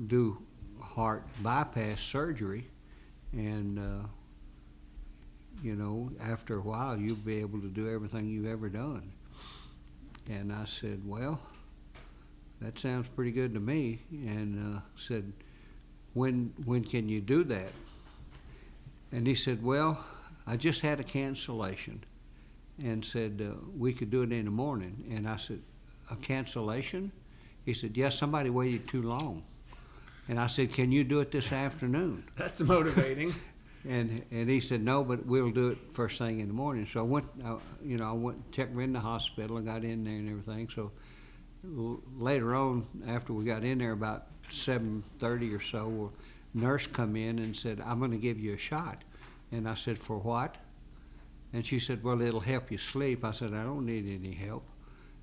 do 0.06 0.38
heart 0.80 1.24
bypass 1.42 2.00
surgery, 2.00 2.66
and 3.32 3.78
uh, 3.78 4.06
you 5.62 5.76
know, 5.76 6.10
after 6.20 6.58
a 6.58 6.60
while, 6.60 6.96
you'll 6.96 7.16
be 7.16 7.40
able 7.40 7.60
to 7.60 7.68
do 7.68 7.90
everything 7.90 8.28
you've 8.28 8.46
ever 8.46 8.68
done. 8.68 9.12
And 10.30 10.52
I 10.52 10.64
said, 10.64 11.02
well, 11.06 11.40
that 12.60 12.78
sounds 12.78 13.08
pretty 13.08 13.32
good 13.32 13.52
to 13.54 13.60
me. 13.60 14.00
And 14.10 14.76
uh, 14.76 14.80
said, 14.96 15.32
when 16.14 16.54
when 16.64 16.84
can 16.84 17.08
you 17.08 17.20
do 17.20 17.44
that? 17.44 17.72
And 19.12 19.26
he 19.26 19.34
said, 19.34 19.62
well, 19.62 20.04
I 20.46 20.56
just 20.56 20.80
had 20.80 21.00
a 21.00 21.04
cancellation, 21.04 22.02
and 22.82 23.04
said 23.04 23.42
uh, 23.44 23.54
we 23.76 23.92
could 23.92 24.10
do 24.10 24.22
it 24.22 24.32
in 24.32 24.44
the 24.44 24.50
morning. 24.50 25.04
And 25.10 25.28
I 25.28 25.36
said, 25.36 25.60
a 26.10 26.16
cancellation? 26.16 27.12
He 27.64 27.74
said, 27.74 27.96
yes, 27.96 28.18
somebody 28.18 28.50
waited 28.50 28.88
too 28.88 29.02
long. 29.02 29.42
And 30.28 30.40
I 30.40 30.46
said, 30.46 30.72
can 30.72 30.90
you 30.92 31.04
do 31.04 31.20
it 31.20 31.30
this 31.30 31.52
afternoon? 31.52 32.24
That's 32.36 32.60
motivating. 32.60 33.34
And 33.86 34.24
and 34.30 34.48
he 34.48 34.60
said 34.60 34.82
no, 34.82 35.04
but 35.04 35.26
we'll 35.26 35.50
do 35.50 35.68
it 35.68 35.78
first 35.92 36.16
thing 36.16 36.40
in 36.40 36.48
the 36.48 36.54
morning. 36.54 36.86
So 36.86 37.00
I 37.00 37.02
went, 37.02 37.26
uh, 37.44 37.56
you 37.84 37.98
know, 37.98 38.08
I 38.08 38.12
went 38.12 38.50
checked 38.50 38.74
me 38.74 38.84
in 38.84 38.94
the 38.94 39.00
hospital 39.00 39.58
and 39.58 39.66
got 39.66 39.84
in 39.84 40.04
there 40.04 40.14
and 40.14 40.26
everything. 40.26 40.70
So 40.70 40.90
l- 41.66 42.00
later 42.16 42.54
on, 42.54 42.86
after 43.06 43.34
we 43.34 43.44
got 43.44 43.62
in 43.62 43.76
there 43.76 43.92
about 43.92 44.28
seven 44.48 45.04
thirty 45.18 45.52
or 45.52 45.60
so, 45.60 46.10
a 46.54 46.58
nurse 46.58 46.86
come 46.86 47.14
in 47.14 47.38
and 47.40 47.54
said, 47.54 47.78
"I'm 47.84 47.98
going 47.98 48.12
to 48.12 48.16
give 48.16 48.40
you 48.40 48.54
a 48.54 48.56
shot." 48.56 49.04
And 49.52 49.68
I 49.68 49.74
said, 49.74 49.98
"For 49.98 50.16
what?" 50.16 50.56
And 51.54 51.64
she 51.64 51.78
said, 51.78 52.02
"Well, 52.02 52.20
it'll 52.20 52.40
help 52.40 52.70
you 52.70 52.78
sleep." 52.78 53.24
I 53.24 53.32
said, 53.32 53.54
"I 53.54 53.62
don't 53.62 53.86
need 53.86 54.06
any 54.06 54.34
help." 54.34 54.66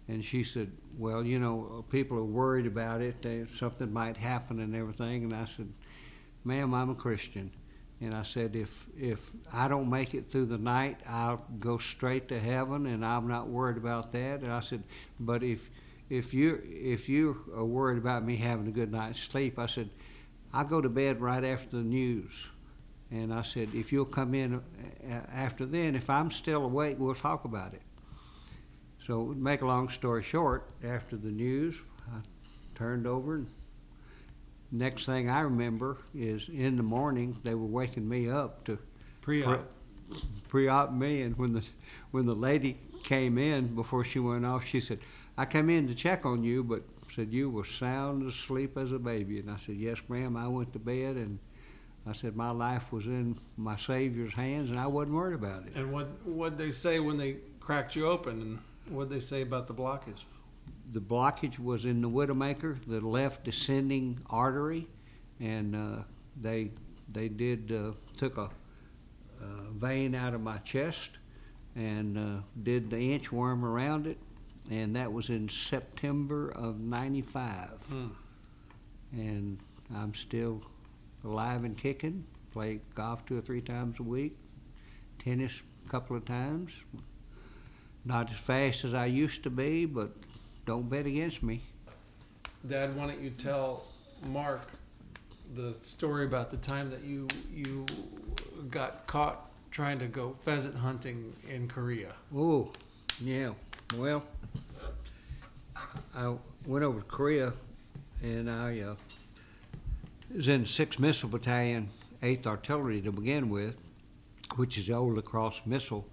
And 0.08 0.26
she 0.26 0.44
said, 0.44 0.72
"Well, 0.98 1.24
you 1.24 1.38
know, 1.38 1.86
people 1.92 2.18
are 2.18 2.24
worried 2.24 2.66
about 2.66 3.02
it. 3.02 3.22
They, 3.22 3.46
something 3.60 3.94
might 3.94 4.18
happen 4.18 4.60
and 4.60 4.76
everything." 4.76 5.26
And 5.26 5.34
I 5.34 5.46
said, 5.46 5.72
"Ma'am, 6.44 6.74
I'm 6.74 6.90
a 6.90 6.96
Christian." 6.96 7.52
And 8.02 8.16
I 8.16 8.24
said, 8.24 8.56
if 8.56 8.88
if 8.98 9.32
I 9.54 9.68
don't 9.68 9.88
make 9.88 10.16
it 10.16 10.32
through 10.32 10.48
the 10.48 10.58
night, 10.58 11.00
I'll 11.08 11.46
go 11.60 11.78
straight 11.78 12.30
to 12.30 12.40
heaven, 12.40 12.88
and 12.88 13.06
I'm 13.06 13.28
not 13.28 13.48
worried 13.48 13.78
about 13.78 14.12
that. 14.14 14.42
And 14.42 14.52
I 14.52 14.62
said, 14.62 14.84
but 15.20 15.44
if 15.44 15.70
if 16.10 16.34
you 16.34 16.60
if 16.66 17.08
you 17.08 17.38
are 17.56 17.64
worried 17.64 18.00
about 18.00 18.26
me 18.26 18.38
having 18.38 18.68
a 18.68 18.72
good 18.72 18.92
night's 18.92 19.20
sleep, 19.20 19.60
I 19.60 19.68
said, 19.68 19.90
I 20.52 20.64
go 20.64 20.82
to 20.82 20.90
bed 20.90 21.22
right 21.22 21.44
after 21.44 21.78
the 21.78 21.84
news. 21.84 22.48
And 23.12 23.34
I 23.34 23.41
said, 23.41 23.70
if 23.74 23.91
you'll 23.91 24.06
come 24.06 24.34
in 24.34 24.56
uh, 24.56 25.13
after 25.34 25.65
then, 25.65 25.96
if 25.96 26.10
I'm 26.10 26.32
still 26.32 26.63
awake, 26.63 26.96
we'll 26.98 27.13
talk 27.13 27.44
about 27.44 27.74
it. 27.74 27.82
So, 29.06 29.34
to 29.34 29.36
make 29.36 29.62
a 29.62 29.65
long 29.65 29.89
story 29.89 30.24
short, 30.24 30.70
after 30.84 31.18
the 31.18 31.32
news, 31.32 31.82
I 32.08 32.20
turned 32.75 33.06
over 33.06 33.36
and 33.36 33.48
next 34.72 35.06
thing 35.06 35.30
I 35.30 35.41
remember 35.41 35.98
is 36.15 36.50
in 36.50 36.77
the 36.77 36.84
morning 36.84 37.38
they 37.44 37.56
were 37.56 37.65
waking 37.65 38.08
me 38.08 38.30
up 38.30 38.63
to 38.65 38.80
Pre-op. 39.22 39.70
pre-op 40.48 40.94
me, 40.94 41.22
and 41.22 41.38
when 41.38 41.53
the 41.53 41.63
when 42.12 42.25
the 42.25 42.36
lady 42.36 42.80
came 43.03 43.38
in 43.38 43.75
before 43.75 44.03
she 44.03 44.20
went 44.20 44.46
off, 44.46 44.65
she 44.65 44.80
said, 44.80 45.00
"I 45.38 45.46
came 45.46 45.70
in 45.70 45.88
to 45.88 45.96
check 45.96 46.25
on 46.25 46.44
you, 46.44 46.63
but 46.63 46.84
said 47.13 47.32
you 47.32 47.50
were 47.50 47.65
sound 47.65 48.27
asleep 48.27 48.77
as 48.77 48.91
a 48.91 49.00
baby." 49.00 49.39
And 49.39 49.51
I 49.51 49.58
said, 49.58 49.75
"Yes, 49.75 50.00
ma'am. 50.10 50.36
I 50.36 50.48
went 50.48 50.74
to 50.74 50.80
bed, 50.80 51.18
and 51.18 51.39
I 52.08 52.13
said 52.13 52.36
my 52.36 52.51
life 52.51 52.91
was 52.91 53.05
in 53.05 53.38
my 53.58 53.75
Savior's 53.75 54.34
hands, 54.34 54.72
and 54.72 54.79
I 54.79 54.88
wasn't 54.88 55.15
worried 55.15 55.36
about 55.36 55.67
it." 55.67 55.75
And 55.75 55.91
what 55.91 56.08
what 56.25 56.58
they 56.58 56.72
say 56.72 57.00
when 57.00 57.17
they 57.17 57.38
cracked 57.60 57.96
you 57.96 58.08
open, 58.08 58.41
and 58.41 58.60
what 58.96 59.10
they 59.10 59.20
say 59.20 59.41
about 59.41 59.67
the 59.67 59.74
blockage? 59.74 60.24
the 60.91 61.00
blockage 61.00 61.58
was 61.58 61.86
in 61.86 62.01
the 62.01 62.10
widowmaker, 62.10 62.77
the 62.86 63.00
left 63.00 63.43
descending 63.43 64.20
artery, 64.29 64.88
and 65.39 65.75
uh, 65.75 66.03
they 66.39 66.72
they 67.12 67.29
did 67.29 67.72
uh, 67.72 67.91
took 68.17 68.38
a, 68.38 68.50
uh 69.41 69.72
vein 69.74 70.13
out 70.13 70.34
of 70.34 70.41
my 70.41 70.58
chest 70.60 71.12
and 71.75 72.17
uh, 72.17 72.41
did 72.63 72.89
the 72.89 73.17
inchworm 73.17 73.63
around 73.63 74.05
it, 74.05 74.17
and 74.70 74.96
that 74.96 75.12
was 75.12 75.29
in 75.29 75.48
September 75.48 76.50
of 76.50 76.79
'95. 76.79 77.70
Hmm. 77.89 78.08
And 79.13 79.60
I'm 79.93 80.13
still 80.13 80.62
alive 81.24 81.63
and 81.63 81.78
kicking. 81.78 82.25
Play 82.51 82.82
golf 82.96 83.25
two 83.25 83.38
or 83.38 83.42
three 83.42 83.62
times 83.62 84.00
a 84.00 84.04
week, 84.04 84.38
tennis 85.20 85.62
a 85.86 85.90
couple 85.90 86.18
of 86.18 86.25
times, 86.25 86.84
not 88.04 88.30
as 88.30 88.38
fast 88.38 88.84
as 88.84 88.94
I 88.94 89.06
used 89.06 89.44
to 89.44 89.50
be, 89.50 89.86
but 89.86 90.12
don't 90.66 90.90
bet 90.90 91.06
against 91.06 91.44
me. 91.44 91.62
Dad, 92.68 92.96
why 92.96 93.08
don't 93.08 93.22
you 93.22 93.30
tell 93.30 93.86
Mark 94.28 94.62
the 95.56 95.74
story 95.75 96.25
about 96.25 96.51
the 96.51 96.58
time 96.58 96.90
that 96.92 97.04
you 97.04 97.28
you 97.54 97.86
got 98.70 99.08
caught 99.08 99.50
trying 99.72 100.00
to 100.00 100.08
go 100.08 100.34
pheasant 100.34 100.75
hunting 100.75 101.34
in 101.50 101.68
Korea? 101.68 102.13
Oh, 102.36 102.72
yeah. 103.22 103.51
Well, 103.98 104.24
I 106.16 106.36
went 106.66 106.84
over 106.86 107.00
to 107.00 107.06
Korea, 107.06 107.54
and 108.22 108.50
I 108.50 108.82
uh, 108.82 108.96
was 110.36 110.48
in 110.48 110.66
Sixth 110.66 111.00
Missile 111.00 111.30
Battalion, 111.30 111.90
Eighth 112.24 112.48
Artillery 112.48 113.02
to 113.02 113.12
begin 113.12 113.50
with, 113.50 113.76
which 114.56 114.78
is 114.78 114.88
the 114.88 114.94
old 114.94 115.16
lacrosse 115.16 115.62
missile. 115.66 116.06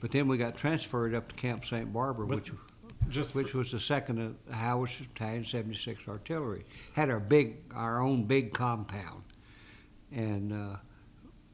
But 0.00 0.10
then 0.10 0.26
we 0.26 0.36
got 0.36 0.56
transferred 0.56 1.14
up 1.14 1.28
to 1.28 1.34
Camp 1.36 1.64
St. 1.64 1.92
Barbara, 1.92 2.26
But 2.26 2.36
which 2.36 2.52
Just 3.08 3.34
which 3.34 3.54
was 3.54 3.72
the 3.72 3.80
second 3.80 4.18
of 4.18 4.54
Howard 4.54 4.90
Battalion, 4.98 5.44
76th 5.44 6.08
Artillery. 6.08 6.64
Had 6.94 7.10
our 7.10 7.20
big, 7.20 7.56
our 7.74 8.00
own 8.00 8.24
big 8.24 8.52
compound, 8.52 9.22
and 10.12 10.52
uh, 10.52 10.76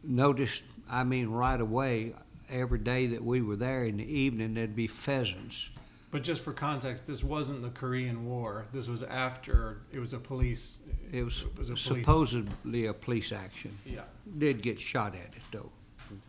noticed, 0.03 0.63
I 0.89 1.05
mean, 1.05 1.29
right 1.29 1.61
away, 1.61 2.15
every 2.51 2.79
day 2.79 3.07
that 3.09 3.23
we 3.23 3.43
were 3.43 3.57
there 3.57 3.85
in 3.85 3.99
the 3.99 4.05
evening, 4.05 4.55
there'd 4.55 4.77
be 4.77 4.87
pheasants. 4.87 5.71
But 6.11 6.23
just 6.23 6.43
for 6.43 6.53
context, 6.55 7.07
this 7.07 7.23
wasn't 7.23 7.61
the 7.62 7.69
Korean 7.69 8.25
War. 8.25 8.67
This 8.73 8.88
was 8.88 9.03
after 9.03 9.83
it 9.93 9.99
was 9.99 10.15
a 10.15 10.19
police. 10.19 10.79
It 11.12 11.23
was, 11.23 11.43
It 11.43 11.59
was 11.59 11.69
a 11.71 11.75
police- 11.75 11.85
supposedly 12.07 12.87
a 12.87 12.95
police 12.95 13.31
action. 13.33 13.77
Yeah, 13.85 14.03
Did 14.38 14.62
get 14.62 14.81
shot 14.81 15.15
at 15.15 15.35
it 15.37 15.43
though, 15.53 15.71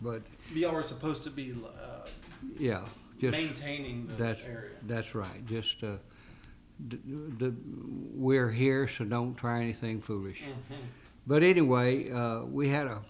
but 0.01 0.21
y'all 0.53 0.73
were 0.73 0.83
supposed 0.83 1.23
to 1.23 1.29
be 1.29 1.53
uh, 1.53 2.07
yeah, 2.57 2.81
just 3.21 3.37
maintaining 3.37 4.07
the 4.07 4.15
that's 4.15 4.41
area. 4.43 4.71
that's 4.85 5.15
right. 5.15 5.45
Just 5.45 5.81
uh, 5.83 5.95
d- 6.89 6.99
the, 7.37 7.53
we're 8.13 8.51
here, 8.51 8.85
so 8.87 9.05
don't 9.05 9.35
try 9.35 9.61
anything 9.61 10.01
foolish. 10.01 10.43
Mhm. 10.43 10.75
But 11.25 11.43
anyway, 11.43 12.09
uh, 12.11 12.43
we 12.43 12.67
had 12.69 12.87
a 12.87 13.01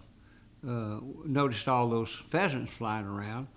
uh, 0.68 1.00
noticed 1.26 1.68
all 1.68 1.90
those 1.90 2.14
pheasants 2.14 2.72
flying 2.74 3.06
around, 3.08 3.48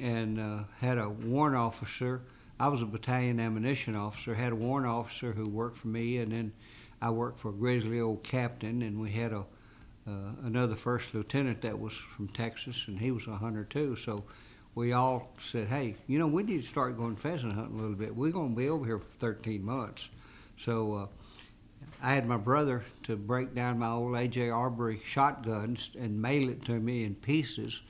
and 0.00 0.38
uh, 0.40 0.58
had 0.80 0.96
a 0.96 1.10
warrant 1.10 1.56
officer. 1.56 2.22
I 2.58 2.68
was 2.68 2.80
a 2.80 2.86
battalion 2.86 3.38
ammunition 3.38 3.96
officer. 3.96 4.34
Had 4.34 4.52
a 4.52 4.56
warrant 4.56 4.88
officer 4.88 5.32
who 5.32 5.48
worked 5.48 5.76
for 5.76 5.88
me, 5.88 6.18
and 6.18 6.32
then 6.32 6.52
I 7.02 7.10
worked 7.10 7.38
for 7.38 7.50
a 7.50 7.52
grizzly 7.52 8.00
old 8.00 8.22
captain, 8.22 8.82
and 8.82 8.98
we 8.98 9.10
had 9.10 9.32
a 9.32 9.44
uh, 10.08 10.30
another 10.44 10.76
first 10.76 11.12
lieutenant 11.14 11.60
that 11.62 11.78
was 11.78 11.92
from 11.92 12.28
Texas, 12.28 12.86
and 12.86 12.98
he 12.98 13.10
was 13.10 13.26
a 13.26 13.36
hunter 13.36 13.64
too. 13.64 13.96
So 13.96 14.24
we 14.74 14.92
all 14.92 15.34
said, 15.38 15.68
"Hey, 15.68 15.96
you 16.06 16.18
know, 16.18 16.28
we 16.28 16.44
need 16.44 16.62
to 16.62 16.68
start 16.68 16.96
going 16.96 17.16
pheasant 17.16 17.52
hunting 17.52 17.78
a 17.78 17.82
little 17.82 17.96
bit. 17.96 18.14
We're 18.14 18.30
going 18.30 18.54
to 18.54 18.56
be 18.56 18.68
over 18.68 18.86
here 18.86 18.98
for 18.98 19.18
13 19.18 19.64
months." 19.64 20.08
So. 20.56 20.94
Uh, 20.94 21.06
I 22.02 22.14
had 22.14 22.26
my 22.26 22.36
brother 22.36 22.84
to 23.04 23.16
break 23.16 23.54
down 23.54 23.78
my 23.78 23.90
old 23.90 24.12
AJ 24.12 24.54
Aubrey 24.54 25.00
shotguns 25.04 25.90
and 25.98 26.20
mail 26.20 26.48
it 26.48 26.64
to 26.64 26.72
me 26.72 27.04
in 27.04 27.14
pieces, 27.14 27.82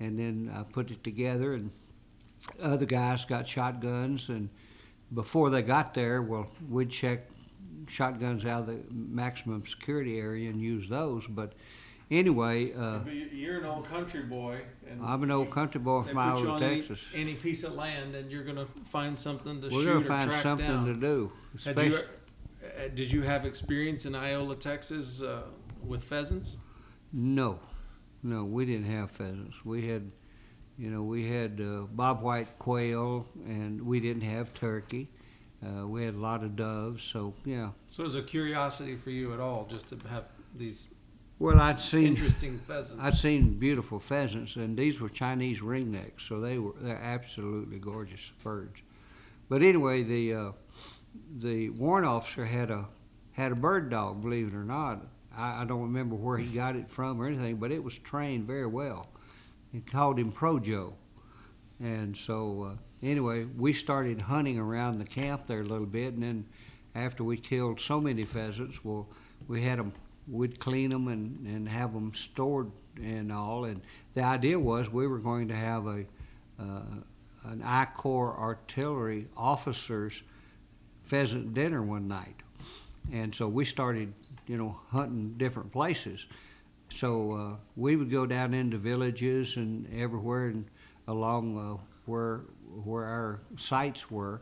and 0.00 0.18
then 0.18 0.50
I 0.54 0.62
put 0.62 0.90
it 0.90 1.04
together. 1.04 1.54
And 1.54 1.70
other 2.62 2.86
guys 2.86 3.24
got 3.24 3.46
shotguns, 3.48 4.28
and 4.28 4.48
before 5.14 5.50
they 5.50 5.62
got 5.62 5.94
there, 5.94 6.22
well, 6.22 6.48
we'd 6.68 6.90
check 6.90 7.28
shotguns 7.88 8.44
out 8.44 8.62
of 8.62 8.66
the 8.68 8.80
maximum 8.90 9.64
security 9.64 10.18
area 10.18 10.50
and 10.50 10.60
use 10.60 10.88
those. 10.88 11.26
But 11.26 11.52
anyway, 12.10 12.72
uh, 12.72 12.98
But 13.00 13.14
You're 13.32 13.58
an 13.58 13.64
old 13.66 13.84
country 13.84 14.22
boy, 14.22 14.60
and 14.88 15.00
I'm 15.04 15.22
an 15.22 15.30
old 15.30 15.50
country 15.50 15.80
boy 15.80 16.02
they 16.02 16.12
from 16.12 16.32
put 16.32 16.42
you 16.42 16.48
Iola, 16.48 16.56
on 16.56 16.62
any, 16.62 16.76
Texas. 16.82 17.00
any 17.14 17.34
piece 17.34 17.62
of 17.62 17.74
land, 17.74 18.14
and 18.14 18.30
you're 18.30 18.44
gonna 18.44 18.66
find 18.86 19.18
something 19.18 19.60
to 19.60 19.68
We're 19.68 19.82
shoot 19.82 19.86
gonna 19.86 19.98
or 20.00 20.04
find 20.04 20.30
track 20.30 20.42
something 20.42 20.66
down. 20.66 20.86
to 20.86 20.94
do. 20.94 21.32
Had 21.64 21.76
you, 21.80 21.82
especially- 21.94 22.08
uh, 22.64 22.88
did 22.94 23.12
you 23.12 23.22
have 23.22 23.46
experience 23.46 24.06
in 24.06 24.14
Iola, 24.16 24.56
Texas, 24.56 25.22
uh, 25.22 25.42
with 25.84 26.02
pheasants? 26.02 26.56
No, 27.12 27.60
no, 28.24 28.44
we 28.44 28.66
didn't 28.66 28.86
have 28.90 29.10
pheasants. 29.12 29.64
We 29.64 29.86
had, 29.86 30.10
you 30.78 30.90
know, 30.90 31.02
we 31.02 31.28
had 31.28 31.60
uh, 31.60 31.86
bobwhite 31.94 32.48
quail, 32.58 33.26
and 33.46 33.80
we 33.80 34.00
didn't 34.00 34.22
have 34.22 34.52
turkey. 34.54 35.08
Uh, 35.64 35.86
we 35.86 36.04
had 36.04 36.14
a 36.14 36.18
lot 36.18 36.42
of 36.44 36.54
doves, 36.54 37.02
so 37.02 37.32
yeah. 37.44 37.70
So 37.88 38.02
it 38.02 38.04
was 38.04 38.14
a 38.14 38.22
curiosity 38.22 38.94
for 38.94 39.10
you 39.10 39.32
at 39.32 39.40
all, 39.40 39.66
just 39.70 39.88
to 39.88 39.98
have 40.08 40.24
these 40.54 40.88
Well, 41.38 41.58
I'd 41.60 41.80
seen 41.80 42.06
interesting 42.06 42.58
pheasants. 42.58 43.02
I'd 43.02 43.16
seen 43.16 43.58
beautiful 43.58 43.98
pheasants, 43.98 44.56
and 44.56 44.76
these 44.76 45.00
were 45.00 45.08
Chinese 45.08 45.60
ringnecks, 45.60 46.20
so 46.28 46.40
they 46.40 46.58
were 46.58 46.74
they're 46.80 47.00
absolutely 47.00 47.78
gorgeous 47.78 48.30
birds. 48.42 48.82
But 49.48 49.62
anyway, 49.62 50.02
the 50.02 50.34
uh, 50.34 50.52
the 51.38 51.70
warrant 51.70 52.06
officer 52.06 52.44
had 52.44 52.70
a 52.70 52.86
had 53.32 53.50
a 53.52 53.56
bird 53.56 53.90
dog, 53.90 54.20
believe 54.22 54.48
it 54.48 54.54
or 54.54 54.64
not. 54.64 55.06
I, 55.34 55.62
I 55.62 55.64
don't 55.64 55.82
remember 55.82 56.16
where 56.16 56.36
he 56.38 56.46
got 56.54 56.76
it 56.76 56.90
from 56.90 57.20
or 57.20 57.26
anything, 57.26 57.56
but 57.56 57.72
it 57.72 57.82
was 57.82 57.98
trained 57.98 58.46
very 58.46 58.66
well. 58.66 59.08
He 59.76 59.82
called 59.82 60.18
him 60.18 60.32
Projo, 60.32 60.94
and 61.80 62.16
so 62.16 62.62
uh, 62.62 63.06
anyway, 63.06 63.44
we 63.44 63.74
started 63.74 64.22
hunting 64.22 64.58
around 64.58 64.98
the 64.98 65.04
camp 65.04 65.46
there 65.46 65.60
a 65.60 65.64
little 65.64 65.84
bit, 65.84 66.14
and 66.14 66.22
then 66.22 66.46
after 66.94 67.22
we 67.22 67.36
killed 67.36 67.78
so 67.78 68.00
many 68.00 68.24
pheasants, 68.24 68.82
well, 68.82 69.06
we 69.48 69.60
had 69.60 69.78
them 69.78 69.92
we'd 70.28 70.58
clean 70.58 70.88
them 70.88 71.08
and, 71.08 71.46
and 71.46 71.68
have 71.68 71.92
them 71.92 72.14
stored 72.14 72.70
and 73.02 73.30
all. 73.30 73.66
And 73.66 73.82
the 74.14 74.22
idea 74.22 74.58
was 74.58 74.90
we 74.90 75.06
were 75.06 75.18
going 75.18 75.46
to 75.48 75.54
have 75.54 75.86
a 75.86 76.06
uh, 76.58 76.80
an 77.44 77.62
I 77.62 77.84
Corps 77.84 78.34
artillery 78.34 79.28
officers 79.36 80.22
pheasant 81.02 81.52
dinner 81.52 81.82
one 81.82 82.08
night, 82.08 82.36
and 83.12 83.34
so 83.34 83.46
we 83.46 83.66
started, 83.66 84.10
you 84.46 84.56
know, 84.56 84.80
hunting 84.88 85.34
different 85.36 85.70
places. 85.70 86.24
So 86.90 87.32
uh, 87.32 87.56
we 87.76 87.96
would 87.96 88.10
go 88.10 88.26
down 88.26 88.54
into 88.54 88.78
villages 88.78 89.56
and 89.56 89.86
everywhere 89.94 90.46
and 90.46 90.64
along 91.08 91.58
uh, 91.58 91.82
where 92.06 92.42
where 92.84 93.04
our 93.04 93.40
sites 93.56 94.10
were. 94.10 94.40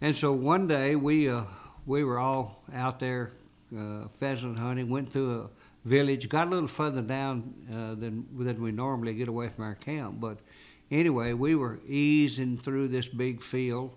And 0.00 0.14
so 0.16 0.32
one 0.32 0.66
day 0.66 0.96
we 0.96 1.28
uh, 1.28 1.44
we 1.86 2.04
were 2.04 2.18
all 2.18 2.62
out 2.74 2.98
there 2.98 3.32
uh, 3.76 4.08
pheasant 4.08 4.58
hunting. 4.58 4.88
Went 4.88 5.12
through 5.12 5.42
a 5.42 5.50
village, 5.88 6.28
got 6.28 6.48
a 6.48 6.50
little 6.50 6.68
further 6.68 7.02
down 7.02 7.54
uh, 7.72 7.94
than 7.94 8.26
than 8.36 8.60
we 8.60 8.72
normally 8.72 9.14
get 9.14 9.28
away 9.28 9.48
from 9.48 9.64
our 9.64 9.74
camp. 9.74 10.20
But 10.20 10.38
anyway, 10.90 11.32
we 11.32 11.54
were 11.54 11.80
easing 11.86 12.58
through 12.58 12.88
this 12.88 13.08
big 13.08 13.42
field 13.42 13.92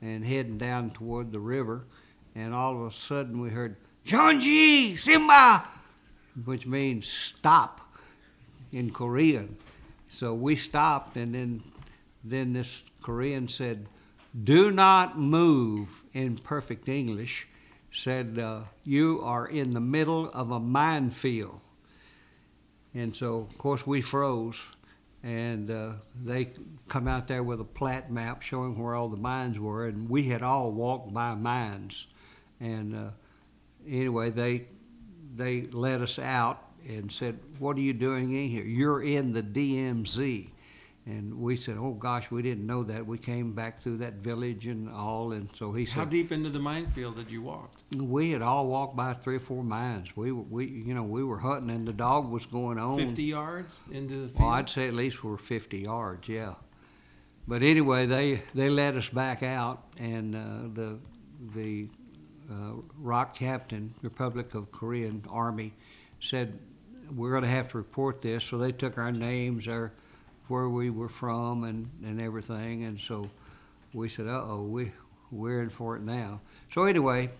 and 0.00 0.24
heading 0.24 0.58
down 0.58 0.90
toward 0.90 1.30
the 1.30 1.40
river, 1.40 1.84
and 2.34 2.54
all 2.54 2.74
of 2.74 2.92
a 2.92 2.96
sudden 2.96 3.40
we 3.40 3.50
heard 3.50 3.76
"Chonji 4.06 4.98
Simba," 4.98 5.64
which 6.44 6.66
means 6.66 7.06
stop 7.06 7.80
in 8.72 8.90
Korean. 8.90 9.56
So 10.08 10.34
we 10.34 10.56
stopped, 10.56 11.16
and 11.16 11.34
then 11.34 11.62
then 12.24 12.52
this 12.52 12.82
Korean 13.02 13.48
said, 13.48 13.86
"Do 14.44 14.70
not 14.70 15.18
move." 15.18 16.02
In 16.12 16.36
perfect 16.36 16.88
English, 16.88 17.48
said, 17.90 18.38
uh, 18.38 18.62
"You 18.84 19.20
are 19.22 19.46
in 19.46 19.72
the 19.72 19.80
middle 19.80 20.28
of 20.30 20.50
a 20.50 20.60
minefield." 20.60 21.60
And 22.94 23.16
so, 23.16 23.38
of 23.50 23.56
course, 23.56 23.86
we 23.86 24.02
froze, 24.02 24.62
and 25.22 25.70
uh, 25.70 25.92
they 26.22 26.50
come 26.88 27.08
out 27.08 27.26
there 27.26 27.42
with 27.42 27.60
a 27.60 27.64
plat 27.64 28.12
map 28.12 28.42
showing 28.42 28.78
where 28.78 28.94
all 28.94 29.08
the 29.08 29.16
mines 29.16 29.58
were, 29.58 29.86
and 29.86 30.08
we 30.10 30.24
had 30.24 30.42
all 30.42 30.70
walked 30.72 31.12
by 31.14 31.34
mines, 31.34 32.06
and 32.60 32.94
uh, 32.94 33.10
anyway, 33.86 34.28
they 34.30 34.66
they 35.34 35.62
let 35.72 36.00
us 36.00 36.18
out 36.18 36.62
and 36.88 37.10
said, 37.10 37.38
"What 37.58 37.76
are 37.76 37.80
you 37.80 37.92
doing 37.92 38.32
in 38.34 38.48
here? 38.48 38.64
You're 38.64 39.02
in 39.02 39.32
the 39.32 39.42
DMZ." 39.42 40.48
And 41.04 41.40
we 41.40 41.56
said, 41.56 41.76
"Oh 41.78 41.94
gosh, 41.94 42.30
we 42.30 42.42
didn't 42.42 42.64
know 42.64 42.84
that. 42.84 43.06
We 43.06 43.18
came 43.18 43.54
back 43.54 43.80
through 43.82 43.98
that 43.98 44.14
village 44.14 44.66
and 44.66 44.88
all." 44.88 45.32
And 45.32 45.48
so 45.56 45.72
he 45.72 45.84
said, 45.84 45.94
How 45.94 46.04
deep 46.04 46.30
into 46.30 46.48
the 46.48 46.60
minefield 46.60 47.16
did 47.16 47.30
you 47.30 47.42
walk? 47.42 47.72
"We 47.96 48.30
had 48.30 48.42
all 48.42 48.66
walked 48.68 48.96
by 48.96 49.14
three 49.14 49.36
or 49.36 49.40
four 49.40 49.64
mines. 49.64 50.16
We 50.16 50.30
were, 50.30 50.42
we, 50.42 50.66
you 50.66 50.94
know, 50.94 51.02
we 51.02 51.24
were 51.24 51.38
hunting, 51.38 51.70
and 51.70 51.86
the 51.88 51.92
dog 51.92 52.30
was 52.30 52.46
going 52.46 52.78
on. 52.78 52.98
Fifty 52.98 53.24
yards 53.24 53.80
into 53.90 54.22
the 54.22 54.28
field. 54.28 54.40
Well, 54.40 54.50
I'd 54.50 54.68
say 54.68 54.86
at 54.86 54.94
least 54.94 55.24
we 55.24 55.30
were 55.30 55.38
50 55.38 55.78
yards, 55.78 56.28
yeah. 56.28 56.54
But 57.48 57.62
anyway, 57.62 58.06
they 58.06 58.42
they 58.54 58.68
let 58.68 58.94
us 58.94 59.08
back 59.08 59.42
out, 59.42 59.82
and 59.98 60.36
uh, 60.36 60.68
the 60.72 60.98
the 61.54 61.88
uh, 62.52 63.24
captain, 63.34 63.94
Republic 64.02 64.54
of 64.54 64.70
Korean 64.72 65.24
Army, 65.30 65.72
said 66.20 66.58
we're 67.14 67.30
going 67.30 67.42
to 67.42 67.48
have 67.48 67.68
to 67.68 67.78
report 67.78 68.22
this. 68.22 68.44
So 68.44 68.58
they 68.58 68.72
took 68.72 68.98
our 68.98 69.12
names, 69.12 69.68
our 69.68 69.92
where 70.48 70.68
we 70.68 70.90
were 70.90 71.08
from, 71.08 71.64
and, 71.64 71.88
and 72.04 72.20
everything, 72.20 72.84
and 72.84 73.00
so 73.00 73.30
we 73.92 74.08
said, 74.08 74.26
"Uh 74.26 74.42
oh, 74.44 74.62
we 74.62 74.92
we're 75.30 75.62
in 75.62 75.70
for 75.70 75.96
it 75.96 76.02
now." 76.02 76.40
So 76.72 76.84
anyway, 76.84 77.30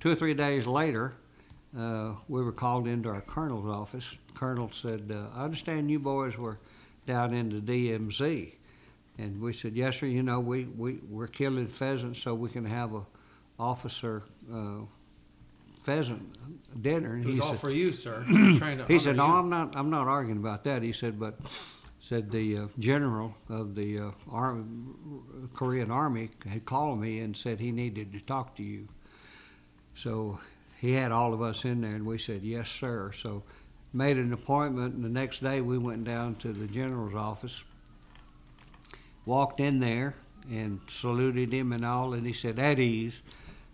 two 0.00 0.10
or 0.10 0.14
three 0.14 0.34
days 0.34 0.66
later, 0.66 1.14
uh, 1.78 2.14
we 2.28 2.42
were 2.42 2.52
called 2.52 2.88
into 2.88 3.08
our 3.08 3.20
colonel's 3.20 3.66
office. 3.66 4.10
Colonel 4.34 4.70
said, 4.72 5.12
uh, 5.14 5.38
"I 5.38 5.44
understand 5.44 5.90
you 5.90 5.98
boys 5.98 6.36
were 6.36 6.58
down 7.06 7.34
in 7.34 7.50
the 7.50 7.60
DMZ," 7.60 8.52
And 9.18 9.40
we 9.40 9.52
said, 9.52 9.76
yes, 9.76 9.98
sir, 9.98 10.06
you 10.06 10.22
know, 10.22 10.40
we, 10.40 10.64
we, 10.64 10.98
we're 11.08 11.26
killing 11.26 11.68
pheasants 11.68 12.20
so 12.20 12.34
we 12.34 12.48
can 12.48 12.64
have 12.64 12.94
a 12.94 13.04
officer, 13.62 14.24
uh, 14.52 14.80
pheasant 15.82 16.82
dinner. 16.82 17.14
And 17.14 17.24
It 17.24 17.26
was 17.28 17.36
he 17.36 17.42
all 17.42 17.52
said, 17.52 17.60
for 17.60 17.70
you, 17.70 17.92
sir. 17.92 18.24
I'm 18.28 18.58
trying 18.58 18.78
to 18.78 18.86
he 18.86 18.98
said, 18.98 19.16
"No, 19.16 19.26
you." 19.26 19.32
I'm 19.34 19.48
not. 19.48 19.76
I'm 19.76 19.90
not 19.90 20.08
arguing 20.08 20.38
about 20.38 20.64
that." 20.64 20.82
He 20.82 20.92
said, 20.92 21.18
"But 21.18 21.38
said 22.00 22.30
the 22.30 22.58
uh, 22.58 22.66
general 22.78 23.34
of 23.48 23.76
the 23.76 23.98
uh, 23.98 24.10
Army, 24.30 24.64
Korean 25.54 25.90
Army 25.90 26.30
had 26.46 26.64
called 26.64 27.00
me 27.00 27.20
and 27.20 27.36
said 27.36 27.60
he 27.60 27.70
needed 27.70 28.12
to 28.12 28.20
talk 28.20 28.56
to 28.56 28.62
you." 28.62 28.88
So 29.94 30.40
he 30.80 30.92
had 30.92 31.12
all 31.12 31.32
of 31.32 31.40
us 31.40 31.64
in 31.64 31.80
there, 31.82 31.94
and 31.94 32.04
we 32.04 32.18
said, 32.18 32.42
"Yes, 32.42 32.68
sir." 32.68 33.12
So 33.12 33.44
made 33.92 34.16
an 34.16 34.32
appointment, 34.32 34.94
and 34.94 35.04
the 35.04 35.08
next 35.08 35.42
day 35.42 35.60
we 35.60 35.78
went 35.78 36.04
down 36.04 36.34
to 36.36 36.52
the 36.52 36.66
general's 36.66 37.14
office. 37.14 37.62
Walked 39.24 39.60
in 39.60 39.78
there 39.78 40.14
and 40.50 40.80
saluted 40.88 41.52
him 41.52 41.72
and 41.72 41.84
all, 41.84 42.12
and 42.14 42.26
he 42.26 42.32
said, 42.32 42.58
"At 42.58 42.80
ease." 42.80 43.22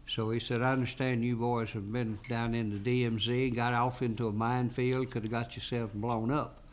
So 0.09 0.31
he 0.31 0.41
said, 0.41 0.63
I 0.63 0.73
understand 0.73 1.23
you 1.23 1.37
boys 1.37 1.71
have 1.73 1.93
been 1.93 2.19
down 2.29 2.55
in 2.55 2.71
the 2.71 3.05
DMZ, 3.05 3.55
got 3.55 3.75
off 3.75 4.01
into 4.01 4.27
a 4.27 4.33
minefield, 4.33 5.11
could 5.11 5.23
have 5.23 5.31
got 5.31 5.55
yourself 5.55 5.93
blown 5.93 6.31
up. 6.31 6.65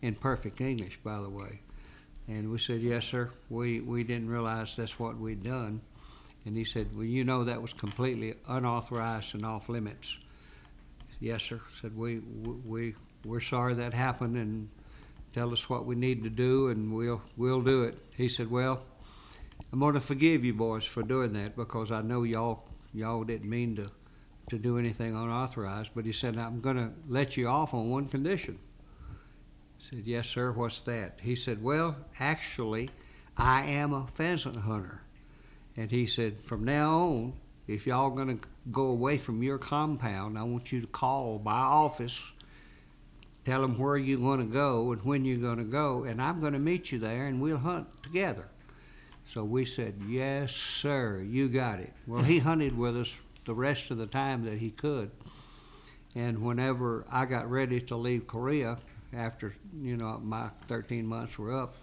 In 0.00 0.14
perfect 0.14 0.60
English, 0.60 1.00
by 1.02 1.18
the 1.20 1.28
way. 1.28 1.60
And 2.28 2.52
we 2.52 2.58
said, 2.58 2.80
Yes, 2.82 3.04
sir. 3.06 3.30
We, 3.48 3.80
we 3.80 4.04
didn't 4.04 4.28
realize 4.28 4.76
that's 4.76 4.98
what 4.98 5.18
we'd 5.18 5.42
done. 5.42 5.80
And 6.44 6.56
he 6.56 6.64
said, 6.64 6.94
Well, 6.94 7.04
you 7.04 7.24
know 7.24 7.44
that 7.44 7.60
was 7.60 7.72
completely 7.72 8.34
unauthorized 8.46 9.34
and 9.34 9.44
off 9.44 9.68
limits. 9.68 10.16
Yes, 11.20 11.42
sir. 11.42 11.60
Said, 11.80 11.96
We, 11.96 12.18
we, 12.18 12.94
we're 13.24 13.40
sorry 13.40 13.74
that 13.74 13.94
happened 13.94 14.36
and 14.36 14.68
tell 15.32 15.52
us 15.52 15.68
what 15.68 15.84
we 15.84 15.96
need 15.96 16.22
to 16.24 16.30
do 16.30 16.68
and 16.68 16.92
we'll, 16.92 17.22
we'll 17.36 17.62
do 17.62 17.84
it. 17.84 17.98
He 18.16 18.28
said, 18.28 18.50
Well, 18.50 18.82
I'm 19.72 19.80
going 19.80 19.94
to 19.94 20.00
forgive 20.00 20.44
you 20.44 20.54
boys 20.54 20.84
for 20.84 21.02
doing 21.02 21.32
that 21.32 21.56
because 21.56 21.90
I 21.90 22.02
know 22.02 22.22
y'all 22.22 22.68
y'all 22.94 23.24
didn't 23.24 23.50
mean 23.50 23.76
to 23.76 23.90
to 24.50 24.58
do 24.58 24.78
anything 24.78 25.14
unauthorized. 25.14 25.90
But 25.94 26.04
he 26.04 26.12
said 26.12 26.36
I'm 26.36 26.60
going 26.60 26.76
to 26.76 26.90
let 27.08 27.36
you 27.36 27.48
off 27.48 27.74
on 27.74 27.90
one 27.90 28.06
condition. 28.06 28.58
I 29.10 29.14
said, 29.78 30.02
Yes, 30.04 30.28
sir. 30.28 30.52
What's 30.52 30.80
that? 30.80 31.18
He 31.22 31.36
said, 31.36 31.62
Well, 31.62 31.96
actually, 32.20 32.90
I 33.36 33.62
am 33.62 33.92
a 33.92 34.06
pheasant 34.06 34.56
hunter. 34.56 35.02
And 35.76 35.90
he 35.90 36.06
said, 36.06 36.42
From 36.42 36.64
now 36.64 36.98
on, 36.98 37.32
if 37.66 37.86
y'all 37.86 38.10
going 38.10 38.38
to 38.38 38.46
go 38.70 38.86
away 38.86 39.18
from 39.18 39.42
your 39.42 39.58
compound, 39.58 40.38
I 40.38 40.42
want 40.42 40.72
you 40.72 40.80
to 40.80 40.86
call 40.86 41.40
my 41.44 41.52
office. 41.52 42.20
Tell 43.44 43.60
them 43.60 43.78
where 43.78 43.98
you're 43.98 44.18
going 44.18 44.40
to 44.40 44.46
go 44.46 44.92
and 44.92 45.02
when 45.02 45.24
you're 45.24 45.38
going 45.38 45.58
to 45.58 45.64
go, 45.64 46.04
and 46.04 46.20
I'm 46.20 46.40
going 46.40 46.54
to 46.54 46.58
meet 46.58 46.92
you 46.92 46.98
there, 46.98 47.26
and 47.26 47.42
we'll 47.42 47.58
hunt 47.58 47.86
together. 48.02 48.48
So 49.26 49.44
we 49.44 49.64
said, 49.64 49.94
Yes, 50.06 50.52
sir, 50.52 51.24
you 51.26 51.48
got 51.48 51.80
it. 51.80 51.92
Well, 52.06 52.22
he 52.22 52.38
hunted 52.38 52.76
with 52.76 52.96
us 52.96 53.16
the 53.44 53.54
rest 53.54 53.90
of 53.90 53.98
the 53.98 54.06
time 54.06 54.44
that 54.44 54.58
he 54.58 54.70
could. 54.70 55.10
And 56.14 56.42
whenever 56.42 57.04
I 57.10 57.24
got 57.24 57.50
ready 57.50 57.80
to 57.82 57.96
leave 57.96 58.26
Korea, 58.26 58.78
after, 59.12 59.54
you 59.80 59.96
know, 59.96 60.20
my 60.22 60.48
13 60.68 61.06
months 61.06 61.38
were 61.38 61.52
up, 61.52 61.74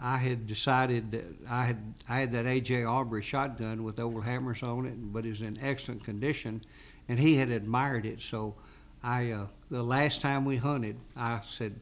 I 0.00 0.16
had 0.16 0.46
decided 0.46 1.10
that 1.12 1.24
I 1.48 1.64
had 1.64 1.94
I 2.08 2.20
had 2.20 2.32
that 2.32 2.44
AJ 2.44 2.88
Aubrey 2.88 3.22
shotgun 3.22 3.82
with 3.82 3.98
old 3.98 4.24
hammers 4.24 4.62
on 4.62 4.86
it, 4.86 4.94
but 5.12 5.26
it 5.26 5.30
was 5.30 5.42
in 5.42 5.58
excellent 5.60 6.04
condition, 6.04 6.62
and 7.08 7.18
he 7.18 7.36
had 7.36 7.50
admired 7.50 8.06
it. 8.06 8.20
So, 8.20 8.54
I 9.02 9.32
uh, 9.32 9.46
the 9.70 9.82
last 9.82 10.20
time 10.20 10.44
we 10.44 10.56
hunted, 10.56 10.96
I 11.16 11.40
said, 11.44 11.74